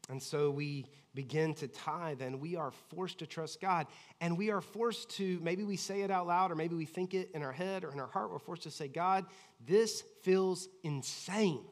And 0.09 0.23
so 0.23 0.51
we 0.51 0.87
begin 1.19 1.53
to 1.53 1.67
tithe 1.67 2.23
and 2.23 2.41
we 2.41 2.55
are 2.55 2.71
forced 2.71 3.19
to 3.19 3.27
trust 3.27 3.61
God. 3.61 3.89
And 4.21 4.39
we 4.39 4.53
are 4.53 4.61
forced 4.61 5.11
to, 5.17 5.41
maybe 5.43 5.65
we 5.65 5.75
say 5.75 6.03
it 6.03 6.13
out 6.13 6.29
loud 6.29 6.53
or 6.53 6.55
maybe 6.55 6.77
we 6.77 6.85
think 6.85 7.13
it 7.13 7.31
in 7.35 7.43
our 7.43 7.51
head 7.51 7.83
or 7.83 7.91
in 7.91 7.99
our 7.99 8.07
heart. 8.07 8.31
We're 8.31 8.39
forced 8.39 8.63
to 8.63 8.71
say, 8.71 8.87
God, 8.87 9.27
this 9.67 10.05
feels 10.23 10.69
insane. 10.85 11.65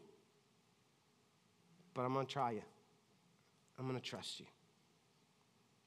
But 1.94 2.02
I'm 2.02 2.12
going 2.12 2.26
to 2.26 2.32
try 2.32 2.50
you. 2.50 2.62
I'm 3.78 3.86
going 3.86 3.96
to 3.96 4.04
trust 4.04 4.40
you. 4.40 4.46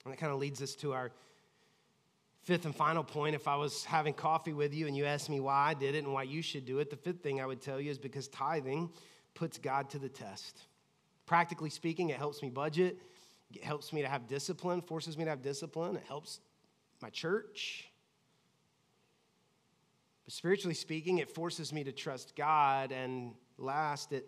And 0.05 0.13
that 0.13 0.17
kind 0.17 0.31
of 0.31 0.39
leads 0.39 0.61
us 0.61 0.73
to 0.75 0.93
our 0.93 1.11
fifth 2.43 2.63
and 2.63 2.73
final 2.73 3.03
point. 3.03 3.35
If 3.35 3.49
I 3.49 3.57
was 3.57 3.83
having 3.83 4.13
coffee 4.13 4.53
with 4.53 4.73
you 4.73 4.87
and 4.87 4.95
you 4.95 5.03
asked 5.03 5.29
me 5.29 5.41
why 5.41 5.71
I 5.71 5.73
did 5.73 5.95
it 5.95 6.05
and 6.05 6.13
why 6.13 6.23
you 6.23 6.41
should 6.41 6.65
do 6.65 6.79
it, 6.79 6.89
the 6.89 6.95
fifth 6.95 7.21
thing 7.21 7.41
I 7.41 7.45
would 7.45 7.61
tell 7.61 7.81
you 7.81 7.91
is 7.91 7.97
because 7.97 8.29
tithing 8.29 8.89
puts 9.33 9.57
God 9.57 9.89
to 9.89 9.99
the 9.99 10.07
test. 10.07 10.61
Practically 11.25 11.69
speaking, 11.69 12.09
it 12.09 12.15
helps 12.15 12.41
me 12.41 12.49
budget, 12.49 12.97
it 13.53 13.63
helps 13.63 13.91
me 13.91 14.01
to 14.01 14.07
have 14.07 14.27
discipline, 14.27 14.81
forces 14.81 15.17
me 15.17 15.23
to 15.23 15.29
have 15.29 15.41
discipline, 15.41 15.95
it 15.95 16.03
helps 16.07 16.39
my 17.01 17.09
church. 17.09 17.89
But 20.25 20.33
spiritually 20.33 20.75
speaking, 20.75 21.17
it 21.17 21.29
forces 21.29 21.73
me 21.73 21.83
to 21.83 21.91
trust 21.91 22.35
God, 22.35 22.91
and 22.91 23.33
last, 23.57 24.11
it 24.11 24.27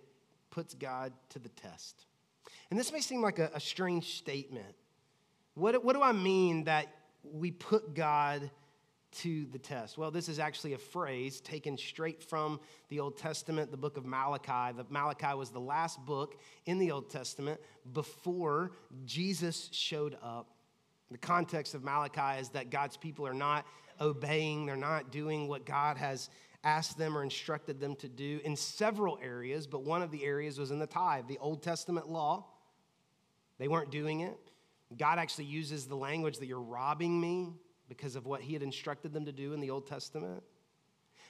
puts 0.49 0.73
God 0.73 1.13
to 1.29 1.39
the 1.39 1.49
test. 1.49 2.05
And 2.69 2.79
this 2.79 2.91
may 2.91 3.01
seem 3.01 3.21
like 3.21 3.39
a, 3.39 3.51
a 3.53 3.60
strange 3.60 4.17
statement. 4.17 4.75
What, 5.53 5.84
what 5.84 5.95
do 5.95 6.01
I 6.01 6.12
mean 6.12 6.63
that 6.63 6.88
we 7.23 7.51
put 7.51 7.93
God 7.93 8.49
to 9.12 9.45
the 9.45 9.60
test? 9.60 9.97
Well, 9.97 10.12
this 10.12 10.30
is 10.30 10.39
actually 10.39 10.74
a 10.74 10.78
phrase 10.78 11.41
taken 11.41 11.78
straight 11.78 12.24
from 12.24 12.60
the 12.89 13.00
Old 13.00 13.17
Testament, 13.17 13.71
the 13.71 13.78
book 13.78 13.97
of 13.97 14.06
Malachi. 14.06 14.76
The 14.76 14.86
Malachi 14.89 15.36
was 15.36 15.50
the 15.50 15.60
last 15.60 16.04
book 16.06 16.39
in 16.65 16.78
the 16.78 16.91
Old 16.91 17.10
Testament 17.10 17.60
before 17.93 18.71
Jesus 19.06 19.69
showed 19.71 20.17
up. 20.24 20.50
The 21.12 21.17
context 21.17 21.74
of 21.76 21.84
Malachi 21.84 22.39
is 22.39 22.50
that 22.50 22.69
God's 22.69 22.97
people 22.97 23.28
are 23.28 23.34
not 23.34 23.65
obeying, 24.00 24.65
they're 24.65 24.76
not 24.76 25.12
doing 25.12 25.47
what 25.47 25.65
God 25.65 25.97
has 25.97 26.30
asked 26.63 26.97
them 26.97 27.17
or 27.17 27.24
instructed 27.24 27.80
them 27.80 27.95
to 27.97 28.08
do 28.08 28.39
in 28.43 28.56
several 28.56 29.19
areas, 29.21 29.67
but 29.67 29.84
one 29.84 30.02
of 30.02 30.12
the 30.12 30.24
areas 30.24 30.60
was 30.60 30.71
in 30.71 30.80
the 30.80 30.88
tithe, 30.88 31.28
the 31.28 31.38
Old 31.39 31.62
Testament 31.63 32.08
law. 32.08 32.45
They 33.58 33.67
weren't 33.67 33.91
doing 33.91 34.21
it. 34.21 34.38
God 34.97 35.19
actually 35.19 35.45
uses 35.45 35.86
the 35.86 35.95
language 35.95 36.38
that 36.39 36.47
you're 36.47 36.60
robbing 36.60 37.19
me 37.19 37.54
because 37.91 38.15
of 38.15 38.25
what 38.25 38.39
he 38.39 38.54
had 38.54 38.63
instructed 38.63 39.12
them 39.12 39.25
to 39.25 39.34
do 39.34 39.51
in 39.51 39.60
the 39.60 39.69
Old 39.69 39.86
Testament. 39.86 40.41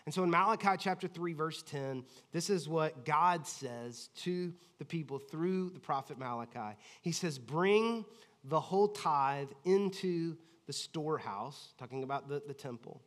And 0.06 0.14
so 0.14 0.24
in 0.24 0.30
Malachi 0.30 0.76
chapter 0.78 1.08
3, 1.08 1.34
verse 1.34 1.64
10, 1.64 2.04
this 2.32 2.52
is 2.52 2.70
what 2.70 3.04
God 3.04 3.48
says 3.48 4.10
to 4.18 4.54
the 4.78 4.86
people 4.86 5.18
through 5.18 5.72
the 5.72 5.80
prophet 5.80 6.20
Malachi. 6.20 6.78
He 7.02 7.14
says, 7.14 7.40
Bring 7.40 8.06
the 8.44 8.60
whole 8.60 8.90
tithe 8.90 9.50
into 9.66 10.38
the 10.68 10.74
storehouse, 10.74 11.74
talking 11.80 12.04
about 12.04 12.30
the, 12.30 12.44
the 12.48 12.54
temple, 12.54 13.02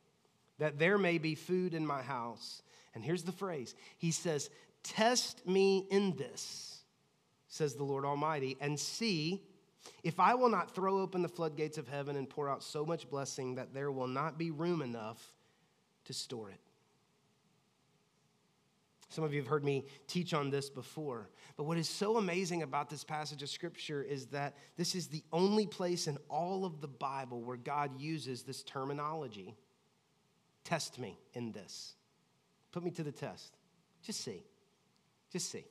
that 0.59 0.81
there 0.81 0.99
may 0.99 1.19
be 1.19 1.37
food 1.37 1.75
in 1.75 1.87
my 1.87 2.03
house. 2.03 2.61
And 2.93 3.05
here's 3.05 3.23
the 3.23 3.31
phrase 3.31 3.77
He 3.99 4.11
says, 4.11 4.51
Test 4.83 5.47
me 5.47 5.87
in 5.93 6.17
this, 6.17 6.81
says 7.47 7.77
the 7.77 7.85
Lord 7.85 8.05
Almighty, 8.05 8.57
and 8.61 8.81
see 8.81 9.45
if 10.03 10.21
I 10.21 10.35
will 10.35 10.49
not 10.49 10.75
throw 10.75 10.99
open 11.01 11.23
the 11.23 11.29
floodgates 11.29 11.79
of 11.79 11.89
heaven 11.89 12.17
and 12.17 12.29
pour 12.29 12.49
out 12.49 12.63
so 12.63 12.85
much 12.85 13.09
blessing 13.09 13.55
that 13.57 13.75
there 13.75 13.91
will 13.91 14.07
not 14.07 14.39
be 14.39 14.51
room 14.51 14.83
enough 14.83 15.23
to 16.05 16.13
store 16.13 16.51
it. 16.51 16.61
Some 19.15 19.23
of 19.23 19.33
you 19.33 19.41
have 19.41 19.49
heard 19.49 19.65
me 19.65 19.85
teach 20.09 20.35
on 20.35 20.51
this 20.51 20.69
before. 20.69 21.29
But 21.57 21.65
what 21.65 21.79
is 21.79 21.89
so 21.89 22.17
amazing 22.17 22.63
about 22.63 22.91
this 22.91 23.05
passage 23.05 23.45
of 23.45 23.49
scripture 23.49 24.03
is 24.03 24.27
that 24.27 24.57
this 24.77 24.97
is 24.97 25.07
the 25.07 25.23
only 25.33 25.67
place 25.67 26.09
in 26.09 26.19
all 26.29 26.65
of 26.65 26.81
the 26.81 26.89
Bible 26.89 27.41
where 27.41 27.57
God 27.57 28.01
uses 28.01 28.43
this 28.43 28.65
terminology. 28.65 29.55
Test 30.65 30.99
me 30.99 31.17
in 31.33 31.53
this. 31.53 31.95
Put 32.73 32.83
me 32.83 32.91
to 32.91 33.05
the 33.05 33.13
test. 33.13 33.57
Just 34.03 34.21
see. 34.21 34.43
Just 35.31 35.49
see. 35.49 35.65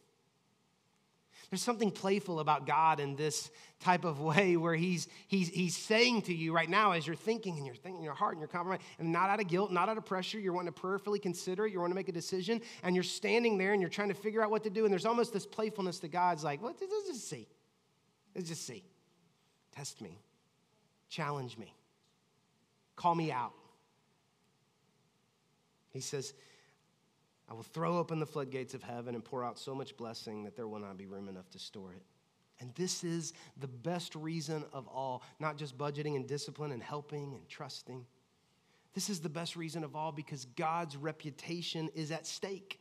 There's 1.49 1.62
something 1.62 1.91
playful 1.91 2.39
about 2.39 2.65
God 2.65 2.99
in 2.99 3.15
this 3.15 3.51
type 3.79 4.06
of 4.06 4.19
way 4.19 4.58
where 4.58 4.75
he's, 4.75 5.08
he's, 5.27 5.49
he's 5.49 5.75
saying 5.75 6.23
to 6.23 6.34
you 6.34 6.53
right 6.53 6.69
now 6.69 6.91
as 6.91 7.06
you're 7.06 7.15
thinking 7.15 7.58
and 7.58 7.65
you're 7.65 7.75
thinking 7.75 7.99
in 7.99 8.03
your 8.03 8.13
heart 8.13 8.34
and 8.34 8.41
you're 8.41 8.47
compromising, 8.47 8.86
and 8.99 9.12
not 9.12 9.29
out 9.29 9.39
of 9.39 9.47
guilt, 9.47 9.71
not 9.71 9.89
out 9.89 9.97
of 9.97 10.06
pressure, 10.06 10.39
you're 10.39 10.53
wanting 10.53 10.73
to 10.73 10.79
prayerfully 10.79 11.19
consider 11.19 11.65
it, 11.65 11.71
you're 11.71 11.82
wanting 11.82 11.93
to 11.93 11.99
make 11.99 12.10
a 12.10 12.13
decision, 12.13 12.62
and 12.84 12.95
you're 12.95 13.03
standing 13.03 13.58
there 13.58 13.73
and 13.73 13.82
you're 13.82 13.89
trying 13.89 14.10
to 14.10 14.15
figure 14.15 14.41
out 14.41 14.49
what 14.49 14.63
to 14.63 14.69
do, 14.69 14.86
and 14.86 14.91
there's 14.91 15.06
almost 15.06 15.34
this 15.34 15.45
playfulness 15.45 15.99
to 15.99 16.08
God's 16.08 16.43
like, 16.43 16.62
well, 16.62 16.73
let's 16.79 17.08
just 17.08 17.29
see. 17.29 17.47
Let's 18.36 18.49
just 18.49 18.65
see. 18.65 18.84
Test 19.75 20.01
me. 20.01 20.19
Challenge 21.10 21.58
me. 21.58 21.73
Call 22.95 23.15
me 23.15 23.32
out. 23.32 23.53
He 25.91 25.99
says, 25.99 26.34
I 27.49 27.53
will 27.53 27.63
throw 27.63 27.97
open 27.97 28.19
the 28.19 28.25
floodgates 28.25 28.73
of 28.73 28.84
heaven 28.84 29.15
and 29.15 29.23
pour 29.23 29.43
out 29.43 29.60
so 29.60 29.75
much 29.75 29.95
blessing 29.97 30.43
that 30.43 30.56
there 30.56 30.67
will 30.67 30.79
not 30.79 30.97
be 30.97 31.06
room 31.06 31.27
enough 31.27 31.49
to 31.51 31.60
store 31.60 31.93
it. 31.93 32.03
And 32.60 32.73
this 32.75 33.03
is 33.03 33.34
the 33.60 33.67
best 33.67 34.15
reason 34.15 34.63
of 34.71 34.88
all, 34.88 35.23
not 35.39 35.58
just 35.58 35.77
budgeting 35.77 36.15
and 36.15 36.25
discipline 36.25 36.71
and 36.71 36.82
helping 36.82 37.34
and 37.34 37.47
trusting. 37.49 38.06
This 38.93 39.10
is 39.10 39.19
the 39.19 39.29
best 39.29 39.56
reason 39.56 39.84
of 39.84 39.95
all 39.95 40.12
because 40.12 40.45
God's 40.45 40.95
reputation 40.95 41.89
is 41.95 42.12
at 42.12 42.25
stake. 42.25 42.79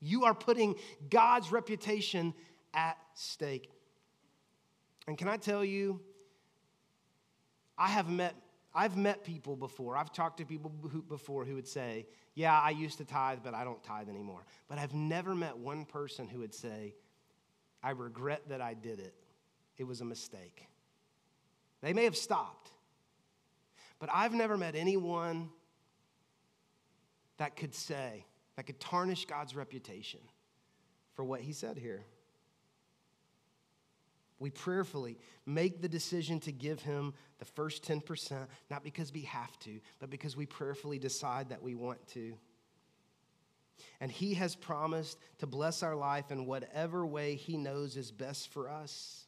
You 0.00 0.24
are 0.24 0.34
putting 0.34 0.76
God's 1.10 1.52
reputation 1.52 2.34
at 2.72 2.96
stake. 3.14 3.70
And 5.06 5.18
can 5.18 5.28
I 5.28 5.36
tell 5.36 5.64
you, 5.64 6.00
I 7.76 7.88
have 7.88 8.08
met 8.08 8.34
I've 8.74 8.96
met 8.96 9.24
people 9.24 9.56
before. 9.56 9.96
I've 9.96 10.12
talked 10.12 10.38
to 10.38 10.44
people 10.44 10.72
who, 10.90 11.02
before 11.02 11.44
who 11.44 11.54
would 11.54 11.68
say, 11.68 12.06
"Yeah, 12.34 12.58
I 12.58 12.70
used 12.70 12.98
to 12.98 13.04
tithe, 13.04 13.40
but 13.42 13.54
I 13.54 13.64
don't 13.64 13.82
tithe 13.82 14.08
anymore." 14.08 14.44
But 14.68 14.78
I've 14.78 14.94
never 14.94 15.34
met 15.34 15.58
one 15.58 15.84
person 15.84 16.26
who 16.28 16.40
would 16.40 16.54
say, 16.54 16.94
"I 17.82 17.90
regret 17.90 18.48
that 18.48 18.60
I 18.60 18.74
did 18.74 18.98
it. 18.98 19.14
It 19.76 19.84
was 19.84 20.00
a 20.00 20.04
mistake." 20.04 20.66
They 21.80 21.92
may 21.92 22.04
have 22.04 22.16
stopped. 22.16 22.70
But 23.98 24.08
I've 24.12 24.32
never 24.32 24.56
met 24.56 24.74
anyone 24.74 25.50
that 27.36 27.56
could 27.56 27.74
say, 27.74 28.24
that 28.56 28.66
could 28.66 28.80
tarnish 28.80 29.26
God's 29.26 29.54
reputation 29.54 30.20
for 31.14 31.24
what 31.24 31.40
he 31.40 31.52
said 31.52 31.76
here 31.76 32.04
we 34.42 34.50
prayerfully 34.50 35.18
make 35.46 35.80
the 35.80 35.88
decision 35.88 36.40
to 36.40 36.52
give 36.52 36.82
him 36.82 37.14
the 37.38 37.44
first 37.44 37.84
10%, 37.84 38.46
not 38.70 38.84
because 38.84 39.12
we 39.12 39.22
have 39.22 39.58
to, 39.60 39.80
but 40.00 40.10
because 40.10 40.36
we 40.36 40.46
prayerfully 40.46 40.98
decide 40.98 41.48
that 41.50 41.62
we 41.62 41.74
want 41.74 42.06
to. 42.08 42.34
And 44.00 44.10
he 44.10 44.34
has 44.34 44.54
promised 44.54 45.18
to 45.38 45.46
bless 45.46 45.82
our 45.82 45.94
life 45.94 46.30
in 46.30 46.46
whatever 46.46 47.06
way 47.06 47.36
he 47.36 47.56
knows 47.56 47.96
is 47.96 48.10
best 48.10 48.52
for 48.52 48.68
us. 48.68 49.24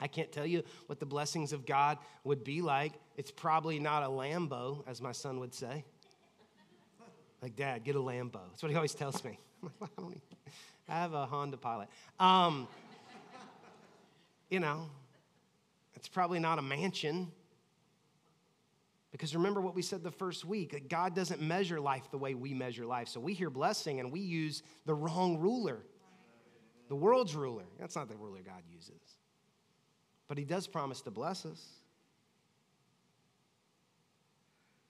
I 0.00 0.06
can't 0.06 0.30
tell 0.32 0.46
you 0.46 0.64
what 0.86 1.00
the 1.00 1.06
blessings 1.06 1.52
of 1.52 1.64
God 1.64 1.98
would 2.24 2.44
be 2.44 2.60
like. 2.60 2.92
It's 3.16 3.30
probably 3.30 3.78
not 3.78 4.02
a 4.02 4.08
Lambo, 4.08 4.82
as 4.86 5.00
my 5.00 5.12
son 5.12 5.40
would 5.40 5.54
say. 5.54 5.84
Like, 7.40 7.56
Dad, 7.56 7.84
get 7.84 7.96
a 7.96 8.00
Lambo. 8.00 8.40
That's 8.50 8.62
what 8.62 8.70
he 8.70 8.76
always 8.76 8.94
tells 8.94 9.24
me. 9.24 9.38
I, 10.88 10.94
have 10.94 11.14
a 11.14 11.24
Honda 11.26 11.56
Pilot. 11.56 11.88
Um, 12.18 12.68
you 14.52 14.60
know, 14.60 14.90
it's 15.94 16.08
probably 16.08 16.38
not 16.38 16.58
a 16.58 16.62
mansion. 16.62 17.32
Because 19.10 19.34
remember 19.34 19.62
what 19.62 19.74
we 19.74 19.80
said 19.80 20.04
the 20.04 20.10
first 20.10 20.44
week 20.44 20.72
that 20.72 20.90
God 20.90 21.14
doesn't 21.16 21.40
measure 21.40 21.80
life 21.80 22.10
the 22.10 22.18
way 22.18 22.34
we 22.34 22.52
measure 22.52 22.84
life. 22.84 23.08
So 23.08 23.18
we 23.18 23.32
hear 23.32 23.48
blessing 23.48 23.98
and 23.98 24.12
we 24.12 24.20
use 24.20 24.62
the 24.84 24.94
wrong 24.94 25.38
ruler, 25.38 25.78
the 26.88 26.94
world's 26.94 27.34
ruler. 27.34 27.64
That's 27.80 27.96
not 27.96 28.10
the 28.10 28.16
ruler 28.16 28.40
God 28.44 28.62
uses. 28.70 29.00
But 30.28 30.36
He 30.36 30.44
does 30.44 30.66
promise 30.66 31.00
to 31.02 31.10
bless 31.10 31.46
us. 31.46 31.66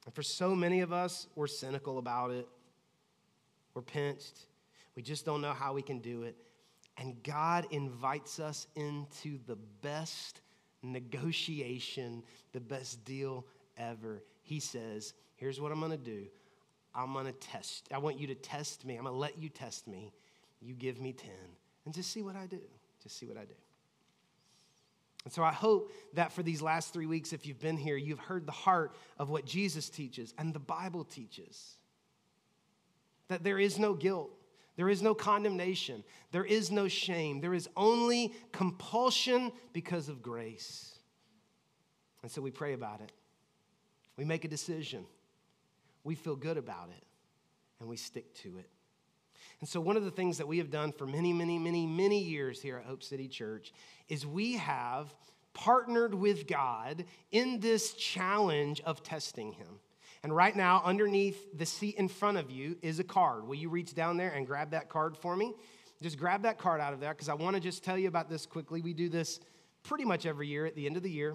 And 0.07 0.15
for 0.15 0.25
so 0.25 0.57
many 0.57 0.81
of 0.81 0.93
us, 0.93 1.29
we're 1.37 1.47
cynical 1.47 1.99
about 1.99 2.33
it. 2.33 2.49
We're 3.75 3.83
pinched. 3.83 4.41
We 4.97 5.03
just 5.03 5.25
don't 5.25 5.41
know 5.41 5.53
how 5.53 5.73
we 5.73 5.83
can 5.83 6.01
do 6.01 6.25
it. 6.25 6.37
And 7.03 7.21
God 7.25 7.67
invites 7.73 8.39
us 8.39 8.69
into 8.77 9.41
the 9.49 9.57
best 9.83 10.41
negotiation, 10.85 12.23
the 12.53 12.61
best 12.61 13.05
deal 13.05 13.45
ever. 13.77 14.23
He 14.43 14.61
says, 14.61 15.13
Here's 15.35 15.61
what 15.61 15.73
I'm 15.73 15.81
going 15.81 15.91
to 15.91 15.97
do 15.97 16.27
I'm 16.95 17.13
going 17.13 17.27
to 17.27 17.33
test. 17.33 17.89
I 17.93 17.99
want 17.99 18.21
you 18.21 18.29
to 18.29 18.37
test 18.37 18.85
me. 18.85 18.95
I'm 18.95 19.03
going 19.03 19.15
to 19.15 19.19
let 19.19 19.37
you 19.37 19.49
test 19.49 19.89
me. 19.89 20.13
You 20.61 20.75
give 20.75 21.01
me 21.01 21.13
10 21.13 21.29
and 21.87 21.93
just 21.93 22.13
see 22.13 22.23
what 22.23 22.37
I 22.37 22.47
do. 22.47 22.61
Just 23.03 23.19
see 23.19 23.27
what 23.27 23.37
I 23.37 23.47
do. 23.47 23.55
And 25.25 25.33
so 25.33 25.43
I 25.43 25.51
hope 25.51 25.91
that 26.15 26.31
for 26.31 26.45
these 26.45 26.63
last 26.63 26.93
three 26.93 27.07
weeks, 27.07 27.33
if 27.33 27.47
you've 27.47 27.59
been 27.59 27.77
here, 27.77 27.97
you've 27.97 28.21
heard 28.21 28.47
the 28.47 28.53
heart 28.53 28.95
of 29.19 29.29
what 29.29 29.45
Jesus 29.45 29.89
teaches 29.89 30.35
and 30.39 30.55
the 30.55 30.61
Bible 30.61 31.03
teaches 31.03 31.79
that 33.27 33.43
there 33.43 33.59
is 33.59 33.77
no 33.77 33.93
guilt 33.93 34.31
there 34.77 34.89
is 34.89 35.03
no 35.03 35.15
condemnation. 35.15 36.03
There 36.31 36.45
is 36.45 36.71
no 36.71 36.89
shame. 36.89 37.41
There 37.41 37.55
is 37.55 37.69
only 37.77 38.35
compulsion 38.53 39.53
because 39.73 40.09
of 40.09 40.23
grace. 40.23 40.99
And 42.23 42.31
so 42.31 42.41
we 42.41 42.51
pray 42.51 42.73
about 42.73 43.01
it. 43.01 43.13
We 44.17 44.25
make 44.25 44.45
a 44.45 44.49
decision. 44.49 45.05
We 46.05 46.15
feel 46.15 46.37
good 46.37 46.57
about 46.57 46.89
it. 46.97 47.05
And 47.81 47.89
we 47.89 47.97
stick 47.97 48.35
to 48.37 48.59
it. 48.59 48.69
And 49.61 49.69
so, 49.69 49.81
one 49.81 49.97
of 49.97 50.05
the 50.05 50.11
things 50.11 50.39
that 50.39 50.49
we 50.49 50.59
have 50.59 50.71
done 50.71 50.91
for 50.91 51.07
many, 51.07 51.33
many, 51.33 51.59
many, 51.59 51.87
many 51.87 52.21
years 52.21 52.61
here 52.61 52.79
at 52.79 52.85
Hope 52.85 53.03
City 53.03 53.29
Church 53.29 53.73
is 54.09 54.27
we 54.27 54.55
have 54.55 55.15
partnered 55.55 56.15
with 56.15 56.47
God 56.49 57.05
in 57.31 57.61
this 57.61 57.93
challenge 57.93 58.81
of 58.81 59.03
testing 59.03 59.53
Him. 59.53 59.79
And 60.23 60.35
right 60.35 60.55
now, 60.55 60.83
underneath 60.85 61.57
the 61.57 61.67
seat 61.67 61.97
in 61.97 62.09
front 62.09 62.39
of 62.39 62.51
you 62.51 62.77
is 62.81 63.01
a 63.01 63.05
card. 63.05 63.47
Will 63.47 63.57
you 63.57 63.69
reach 63.69 63.95
down 63.95 64.17
there 64.17 64.31
and 64.31 64.47
grab 64.47 64.71
that 64.71 64.89
card 64.89 65.17
for 65.17 65.37
me? 65.37 65.55
Just 66.01 66.19
grab 66.19 66.43
that 66.43 66.59
card 66.59 66.81
out 66.81 66.93
of 66.93 67.01
there 67.01 67.13
because 67.13 67.29
I 67.29 67.35
want 67.35 67.55
to 67.55 67.61
just 67.61 67.83
tell 67.83 67.99
you 67.99 68.09
about 68.09 68.29
this 68.29 68.47
quickly. 68.47 68.83
We 68.83 68.93
do 68.93 69.09
this 69.09 69.41
pretty 69.83 70.05
much 70.05 70.27
every 70.27 70.47
year 70.47 70.65
at 70.65 70.77
the 70.77 70.87
end 70.87 70.97
of 70.97 71.03
the 71.03 71.11
year. 71.11 71.35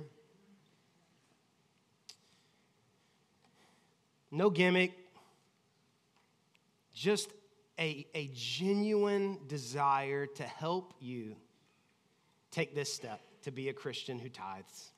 No 4.32 4.50
gimmick, 4.50 4.92
just 6.94 7.32
a, 7.80 8.06
a 8.14 8.30
genuine 8.34 9.38
desire 9.48 10.26
to 10.26 10.44
help 10.44 10.94
you 11.00 11.36
take 12.52 12.76
this 12.76 12.92
step 12.92 13.22
to 13.44 13.52
be 13.52 13.70
a 13.70 13.74
Christian 13.74 14.20
who 14.20 14.30
tithes. 14.30 14.92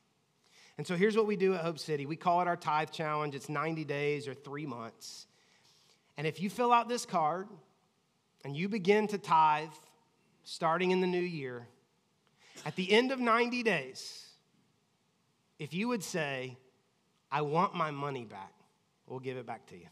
And 0.80 0.88
so 0.88 0.96
here's 0.96 1.18
what 1.18 1.28
we 1.28 1.36
do 1.36 1.56
at 1.56 1.60
Hope 1.60 1.78
City 1.78 2.06
we 2.06 2.16
call 2.16 2.40
it 2.40 2.48
our 2.48 2.56
tithe 2.56 2.90
challenge. 2.90 3.36
It's 3.36 3.50
90 3.50 3.84
days 3.84 4.30
or 4.30 4.34
three 4.34 4.66
months. 4.66 5.28
And 6.18 6.26
if 6.26 6.40
you 6.40 6.50
fill 6.50 6.72
out 6.72 6.88
this 6.88 7.06
card 7.06 7.50
and 8.46 8.56
you 8.56 8.70
begin 8.70 9.06
to 9.08 9.18
tithe 9.18 9.74
starting 10.46 10.92
in 10.92 11.02
the 11.02 11.08
new 11.08 11.20
year, 11.20 11.68
at 12.66 12.78
the 12.78 12.90
end 12.94 13.12
of 13.12 13.20
90 13.20 13.62
days, 13.62 14.26
if 15.60 15.74
you 15.74 15.90
would 15.90 16.02
say, 16.02 16.58
I 17.30 17.42
want 17.42 17.76
my 17.76 17.92
money 17.92 18.24
back, 18.24 18.54
we'll 19.06 19.20
give 19.20 19.36
it 19.36 19.46
back 19.46 19.66
to 19.68 19.76
you. 19.76 19.88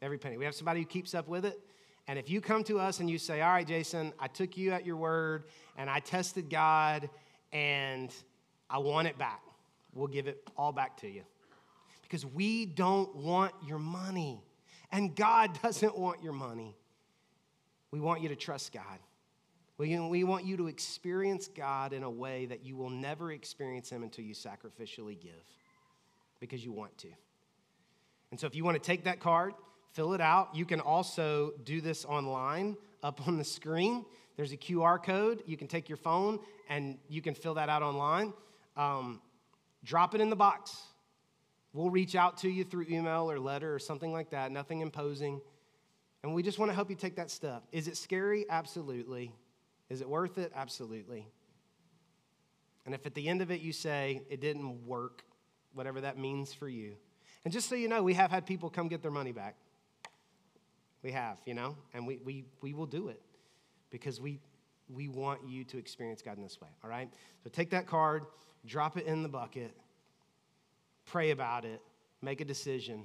Every 0.00 0.16
penny. 0.16 0.38
We 0.38 0.46
have 0.46 0.54
somebody 0.54 0.80
who 0.80 0.86
keeps 0.86 1.14
up 1.14 1.28
with 1.28 1.44
it. 1.44 1.60
And 2.08 2.18
if 2.18 2.30
you 2.30 2.40
come 2.40 2.64
to 2.64 2.80
us 2.80 2.98
and 2.98 3.10
you 3.10 3.18
say, 3.18 3.42
All 3.42 3.52
right, 3.52 3.66
Jason, 3.66 4.14
I 4.18 4.28
took 4.28 4.56
you 4.56 4.72
at 4.72 4.86
your 4.86 4.96
word 4.96 5.44
and 5.76 5.90
I 5.90 6.00
tested 6.00 6.48
God 6.48 7.10
and 7.52 8.10
I 8.70 8.78
want 8.78 9.06
it 9.06 9.18
back 9.18 9.42
we'll 9.94 10.08
give 10.08 10.26
it 10.26 10.48
all 10.56 10.72
back 10.72 10.96
to 10.98 11.08
you. 11.08 11.22
Because 12.02 12.26
we 12.26 12.66
don't 12.66 13.14
want 13.16 13.52
your 13.66 13.78
money. 13.78 14.42
And 14.92 15.14
God 15.14 15.58
doesn't 15.62 15.96
want 15.96 16.22
your 16.22 16.32
money. 16.32 16.76
We 17.90 18.00
want 18.00 18.22
you 18.22 18.28
to 18.28 18.36
trust 18.36 18.72
God. 18.72 18.98
We, 19.76 19.98
we 19.98 20.22
want 20.22 20.44
you 20.44 20.56
to 20.58 20.68
experience 20.68 21.48
God 21.48 21.92
in 21.92 22.04
a 22.04 22.10
way 22.10 22.46
that 22.46 22.64
you 22.64 22.76
will 22.76 22.90
never 22.90 23.32
experience 23.32 23.90
Him 23.90 24.02
until 24.02 24.24
you 24.24 24.34
sacrificially 24.34 25.20
give 25.20 25.32
because 26.38 26.64
you 26.64 26.72
want 26.72 26.96
to. 26.98 27.08
And 28.30 28.38
so, 28.38 28.46
if 28.46 28.54
you 28.54 28.64
want 28.64 28.76
to 28.76 28.82
take 28.82 29.04
that 29.04 29.20
card, 29.20 29.54
fill 29.92 30.12
it 30.12 30.20
out. 30.20 30.54
You 30.54 30.64
can 30.64 30.80
also 30.80 31.54
do 31.64 31.80
this 31.80 32.04
online 32.04 32.76
up 33.02 33.26
on 33.26 33.36
the 33.36 33.44
screen. 33.44 34.04
There's 34.36 34.52
a 34.52 34.56
QR 34.56 35.02
code. 35.02 35.42
You 35.46 35.56
can 35.56 35.68
take 35.68 35.88
your 35.88 35.98
phone 35.98 36.40
and 36.68 36.98
you 37.08 37.22
can 37.22 37.34
fill 37.34 37.54
that 37.54 37.68
out 37.68 37.82
online. 37.82 38.32
Um, 38.76 39.20
drop 39.84 40.14
it 40.14 40.20
in 40.20 40.30
the 40.30 40.36
box. 40.36 40.76
We'll 41.72 41.90
reach 41.90 42.14
out 42.16 42.38
to 42.38 42.48
you 42.48 42.64
through 42.64 42.86
email 42.88 43.30
or 43.30 43.38
letter 43.38 43.74
or 43.74 43.78
something 43.78 44.12
like 44.12 44.30
that, 44.30 44.50
nothing 44.50 44.80
imposing. 44.80 45.40
And 46.22 46.34
we 46.34 46.42
just 46.42 46.58
want 46.58 46.70
to 46.70 46.74
help 46.74 46.88
you 46.88 46.96
take 46.96 47.16
that 47.16 47.30
step. 47.30 47.64
Is 47.70 47.86
it 47.88 47.96
scary? 47.96 48.46
Absolutely. 48.48 49.32
Is 49.90 50.00
it 50.00 50.08
worth 50.08 50.38
it? 50.38 50.52
Absolutely. 50.54 51.28
And 52.86 52.94
if 52.94 53.06
at 53.06 53.14
the 53.14 53.28
end 53.28 53.42
of 53.42 53.50
it 53.50 53.60
you 53.60 53.72
say 53.72 54.22
it 54.30 54.40
didn't 54.40 54.86
work, 54.86 55.24
whatever 55.72 56.00
that 56.02 56.18
means 56.18 56.52
for 56.52 56.68
you. 56.68 56.94
And 57.44 57.52
just 57.52 57.68
so 57.68 57.74
you 57.74 57.88
know, 57.88 58.02
we 58.02 58.14
have 58.14 58.30
had 58.30 58.46
people 58.46 58.70
come 58.70 58.88
get 58.88 59.02
their 59.02 59.10
money 59.10 59.32
back. 59.32 59.56
We 61.02 61.12
have, 61.12 61.38
you 61.44 61.52
know, 61.52 61.76
and 61.92 62.06
we, 62.06 62.18
we, 62.24 62.44
we 62.62 62.72
will 62.72 62.86
do 62.86 63.08
it 63.08 63.20
because 63.90 64.20
we, 64.20 64.40
we 64.88 65.08
want 65.08 65.46
you 65.46 65.64
to 65.64 65.78
experience 65.78 66.22
God 66.22 66.38
in 66.38 66.42
this 66.42 66.58
way, 66.60 66.68
all 66.82 66.88
right? 66.88 67.10
So 67.42 67.50
take 67.50 67.70
that 67.70 67.86
card, 67.86 68.24
drop 68.66 68.96
it 68.96 69.06
in 69.06 69.22
the 69.22 69.28
bucket, 69.28 69.74
pray 71.06 71.30
about 71.30 71.64
it, 71.64 71.80
make 72.22 72.40
a 72.40 72.44
decision, 72.44 73.04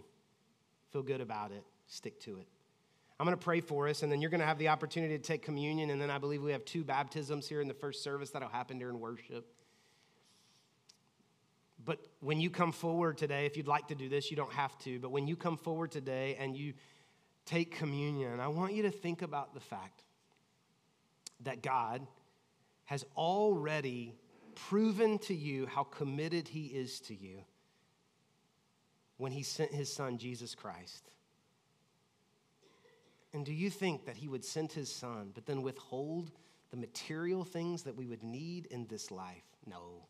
feel 0.91 1.03
good 1.03 1.21
about 1.21 1.51
it, 1.51 1.63
stick 1.87 2.19
to 2.21 2.37
it. 2.37 2.47
I'm 3.19 3.25
going 3.25 3.37
to 3.37 3.43
pray 3.43 3.59
for 3.59 3.89
us, 3.89 4.01
and 4.01 4.11
then 4.11 4.21
you're 4.21 4.29
going 4.29 4.39
to 4.39 4.45
have 4.45 4.59
the 4.59 4.69
opportunity 4.69 5.17
to 5.17 5.23
take 5.23 5.41
communion. 5.41 5.89
And 5.89 6.01
then 6.01 6.09
I 6.09 6.19
believe 6.19 6.41
we 6.41 6.53
have 6.53 6.63
two 6.63 6.85
baptisms 6.85 7.49
here 7.49 7.59
in 7.59 7.67
the 7.67 7.73
first 7.73 8.01
service 8.01 8.29
that'll 8.29 8.47
happen 8.47 8.79
during 8.79 8.97
worship. 8.97 9.45
But 11.83 11.99
when 12.21 12.39
you 12.39 12.49
come 12.49 12.71
forward 12.71 13.17
today, 13.17 13.45
if 13.45 13.57
you'd 13.57 13.67
like 13.67 13.89
to 13.89 13.95
do 13.95 14.07
this, 14.07 14.31
you 14.31 14.37
don't 14.37 14.53
have 14.53 14.77
to, 14.79 14.99
but 14.99 15.11
when 15.11 15.27
you 15.27 15.35
come 15.35 15.57
forward 15.57 15.91
today 15.91 16.37
and 16.39 16.55
you 16.55 16.73
take 17.45 17.75
communion, 17.75 18.39
I 18.39 18.47
want 18.47 18.73
you 18.73 18.83
to 18.83 18.91
think 18.91 19.21
about 19.21 19.53
the 19.53 19.59
fact 19.59 20.03
that 21.41 21.61
God 21.61 22.05
has 22.85 23.05
already 23.15 24.15
proven 24.67 25.17
to 25.19 25.33
you 25.33 25.65
how 25.65 25.83
committed 25.83 26.47
He 26.47 26.65
is 26.65 26.99
to 27.01 27.15
you 27.15 27.43
when 29.17 29.31
He 29.31 29.43
sent 29.43 29.71
His 29.71 29.91
Son, 29.91 30.17
Jesus 30.17 30.55
Christ. 30.55 31.09
And 33.33 33.45
do 33.45 33.53
you 33.53 33.69
think 33.69 34.05
that 34.05 34.17
He 34.17 34.27
would 34.27 34.43
send 34.43 34.71
His 34.71 34.91
Son, 34.91 35.31
but 35.33 35.45
then 35.45 35.61
withhold 35.61 36.31
the 36.71 36.77
material 36.77 37.43
things 37.43 37.83
that 37.83 37.95
we 37.95 38.05
would 38.05 38.23
need 38.23 38.65
in 38.67 38.87
this 38.87 39.11
life? 39.11 39.43
No. 39.65 40.07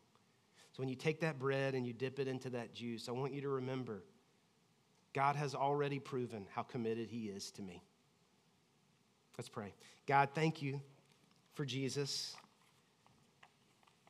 So 0.72 0.80
when 0.80 0.88
you 0.88 0.96
take 0.96 1.20
that 1.20 1.38
bread 1.38 1.74
and 1.74 1.86
you 1.86 1.92
dip 1.92 2.18
it 2.18 2.28
into 2.28 2.50
that 2.50 2.74
juice, 2.74 3.08
I 3.08 3.12
want 3.12 3.32
you 3.32 3.42
to 3.42 3.48
remember 3.48 4.02
God 5.12 5.36
has 5.36 5.54
already 5.54 5.98
proven 5.98 6.46
how 6.54 6.62
committed 6.62 7.10
He 7.10 7.26
is 7.26 7.50
to 7.52 7.62
me. 7.62 7.82
Let's 9.36 9.48
pray. 9.48 9.74
God, 10.06 10.30
thank 10.34 10.62
you 10.62 10.80
for 11.54 11.64
Jesus 11.64 12.36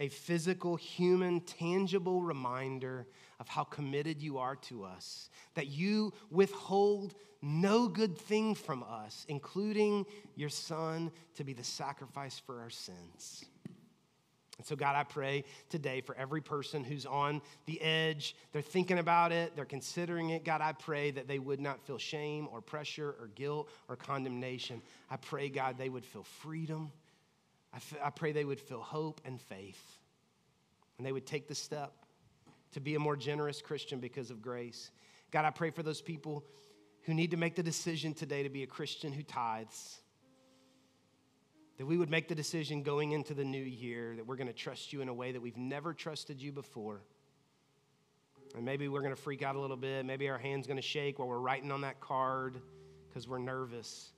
a 0.00 0.08
physical, 0.08 0.76
human, 0.76 1.40
tangible 1.42 2.22
reminder 2.22 3.06
of 3.38 3.48
how 3.48 3.62
committed 3.62 4.20
you 4.20 4.38
are 4.38 4.56
to 4.56 4.82
us, 4.82 5.28
that 5.54 5.66
you 5.68 6.12
withhold 6.30 7.14
no 7.42 7.86
good 7.86 8.18
thing 8.18 8.54
from 8.54 8.82
us, 8.82 9.24
including 9.28 10.04
your 10.34 10.48
Son 10.48 11.12
to 11.34 11.44
be 11.44 11.52
the 11.52 11.64
sacrifice 11.64 12.38
for 12.38 12.60
our 12.60 12.70
sins. 12.70 13.44
And 14.58 14.66
so, 14.66 14.76
God, 14.76 14.94
I 14.94 15.04
pray 15.04 15.44
today 15.70 16.02
for 16.02 16.14
every 16.16 16.42
person 16.42 16.84
who's 16.84 17.06
on 17.06 17.40
the 17.64 17.80
edge, 17.80 18.36
they're 18.52 18.60
thinking 18.60 18.98
about 18.98 19.32
it, 19.32 19.56
they're 19.56 19.64
considering 19.64 20.30
it. 20.30 20.44
God, 20.44 20.60
I 20.60 20.72
pray 20.72 21.10
that 21.12 21.26
they 21.26 21.38
would 21.38 21.60
not 21.60 21.80
feel 21.86 21.96
shame 21.96 22.46
or 22.52 22.60
pressure 22.60 23.16
or 23.18 23.30
guilt 23.34 23.70
or 23.88 23.96
condemnation. 23.96 24.82
I 25.10 25.16
pray, 25.16 25.48
God, 25.48 25.78
they 25.78 25.88
would 25.88 26.04
feel 26.04 26.24
freedom 26.24 26.92
I, 27.72 27.76
f- 27.76 27.98
I 28.02 28.10
pray 28.10 28.32
they 28.32 28.44
would 28.44 28.60
feel 28.60 28.80
hope 28.80 29.20
and 29.24 29.40
faith, 29.40 29.98
and 30.98 31.06
they 31.06 31.12
would 31.12 31.26
take 31.26 31.48
the 31.48 31.54
step 31.54 31.92
to 32.72 32.80
be 32.80 32.94
a 32.94 32.98
more 32.98 33.16
generous 33.16 33.60
Christian 33.60 34.00
because 34.00 34.30
of 34.30 34.42
grace. 34.42 34.90
God, 35.30 35.44
I 35.44 35.50
pray 35.50 35.70
for 35.70 35.82
those 35.82 36.00
people 36.00 36.44
who 37.02 37.14
need 37.14 37.30
to 37.30 37.36
make 37.36 37.56
the 37.56 37.62
decision 37.62 38.14
today 38.14 38.42
to 38.42 38.48
be 38.48 38.62
a 38.62 38.66
Christian 38.66 39.12
who 39.12 39.22
tithes. 39.22 40.00
That 41.78 41.86
we 41.86 41.96
would 41.96 42.10
make 42.10 42.28
the 42.28 42.34
decision 42.34 42.82
going 42.82 43.12
into 43.12 43.32
the 43.32 43.44
new 43.44 43.62
year 43.62 44.14
that 44.16 44.26
we're 44.26 44.36
going 44.36 44.48
to 44.48 44.52
trust 44.52 44.92
you 44.92 45.00
in 45.00 45.08
a 45.08 45.14
way 45.14 45.32
that 45.32 45.40
we've 45.40 45.56
never 45.56 45.94
trusted 45.94 46.42
you 46.42 46.52
before. 46.52 47.00
And 48.54 48.64
maybe 48.64 48.88
we're 48.88 49.00
going 49.00 49.14
to 49.14 49.20
freak 49.20 49.42
out 49.42 49.56
a 49.56 49.60
little 49.60 49.76
bit. 49.76 50.04
Maybe 50.04 50.28
our 50.28 50.36
hand's 50.36 50.66
going 50.66 50.76
to 50.76 50.82
shake 50.82 51.18
while 51.18 51.28
we're 51.28 51.38
writing 51.38 51.72
on 51.72 51.80
that 51.82 52.00
card 52.00 52.60
because 53.08 53.26
we're 53.26 53.38
nervous. 53.38 54.10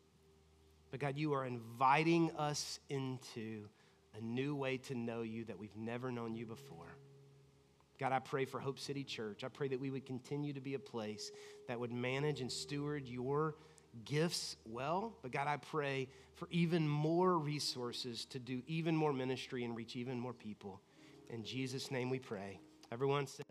But 0.93 1.01
God, 1.01 1.17
you 1.17 1.33
are 1.33 1.45
inviting 1.45 2.31
us 2.37 2.79
into 2.91 3.65
a 4.17 4.21
new 4.21 4.55
way 4.55 4.77
to 4.77 4.95
know 4.95 5.23
you 5.23 5.45
that 5.47 5.59
we've 5.59 5.75
never 5.75 6.13
known 6.13 6.37
you 6.37 6.45
before. 6.45 6.99
God, 7.99 8.13
I 8.13 8.19
pray 8.19 8.45
for 8.45 8.61
Hope 8.61 8.79
City 8.79 9.03
Church. 9.03 9.43
I 9.43 9.49
pray 9.49 9.69
that 9.69 9.81
we 9.81 9.91
would 9.91 10.05
continue 10.05 10.53
to 10.53 10.61
be 10.61 10.75
a 10.75 10.79
place 10.79 11.33
that 11.67 11.81
would 11.81 11.93
manage 11.93 12.43
and 12.43 12.53
steward 12.53 13.09
your 13.09 13.57
gifts 14.05 14.57
well. 14.67 15.15
But 15.23 15.33
God, 15.33 15.47
I 15.47 15.57
pray 15.57 16.09
for 16.35 16.47
even 16.51 16.87
more 16.87 17.39
resources 17.39 18.27
to 18.27 18.39
do 18.39 18.63
even 18.67 18.95
more 18.95 19.15
ministry 19.15 19.65
and 19.65 19.75
reach 19.75 19.97
even 19.97 20.21
more 20.21 20.35
people. 20.35 20.83
In 21.31 21.43
Jesus' 21.43 21.91
name 21.91 22.11
we 22.11 22.19
pray. 22.19 22.61
Everyone 22.91 23.27
said, 23.27 23.47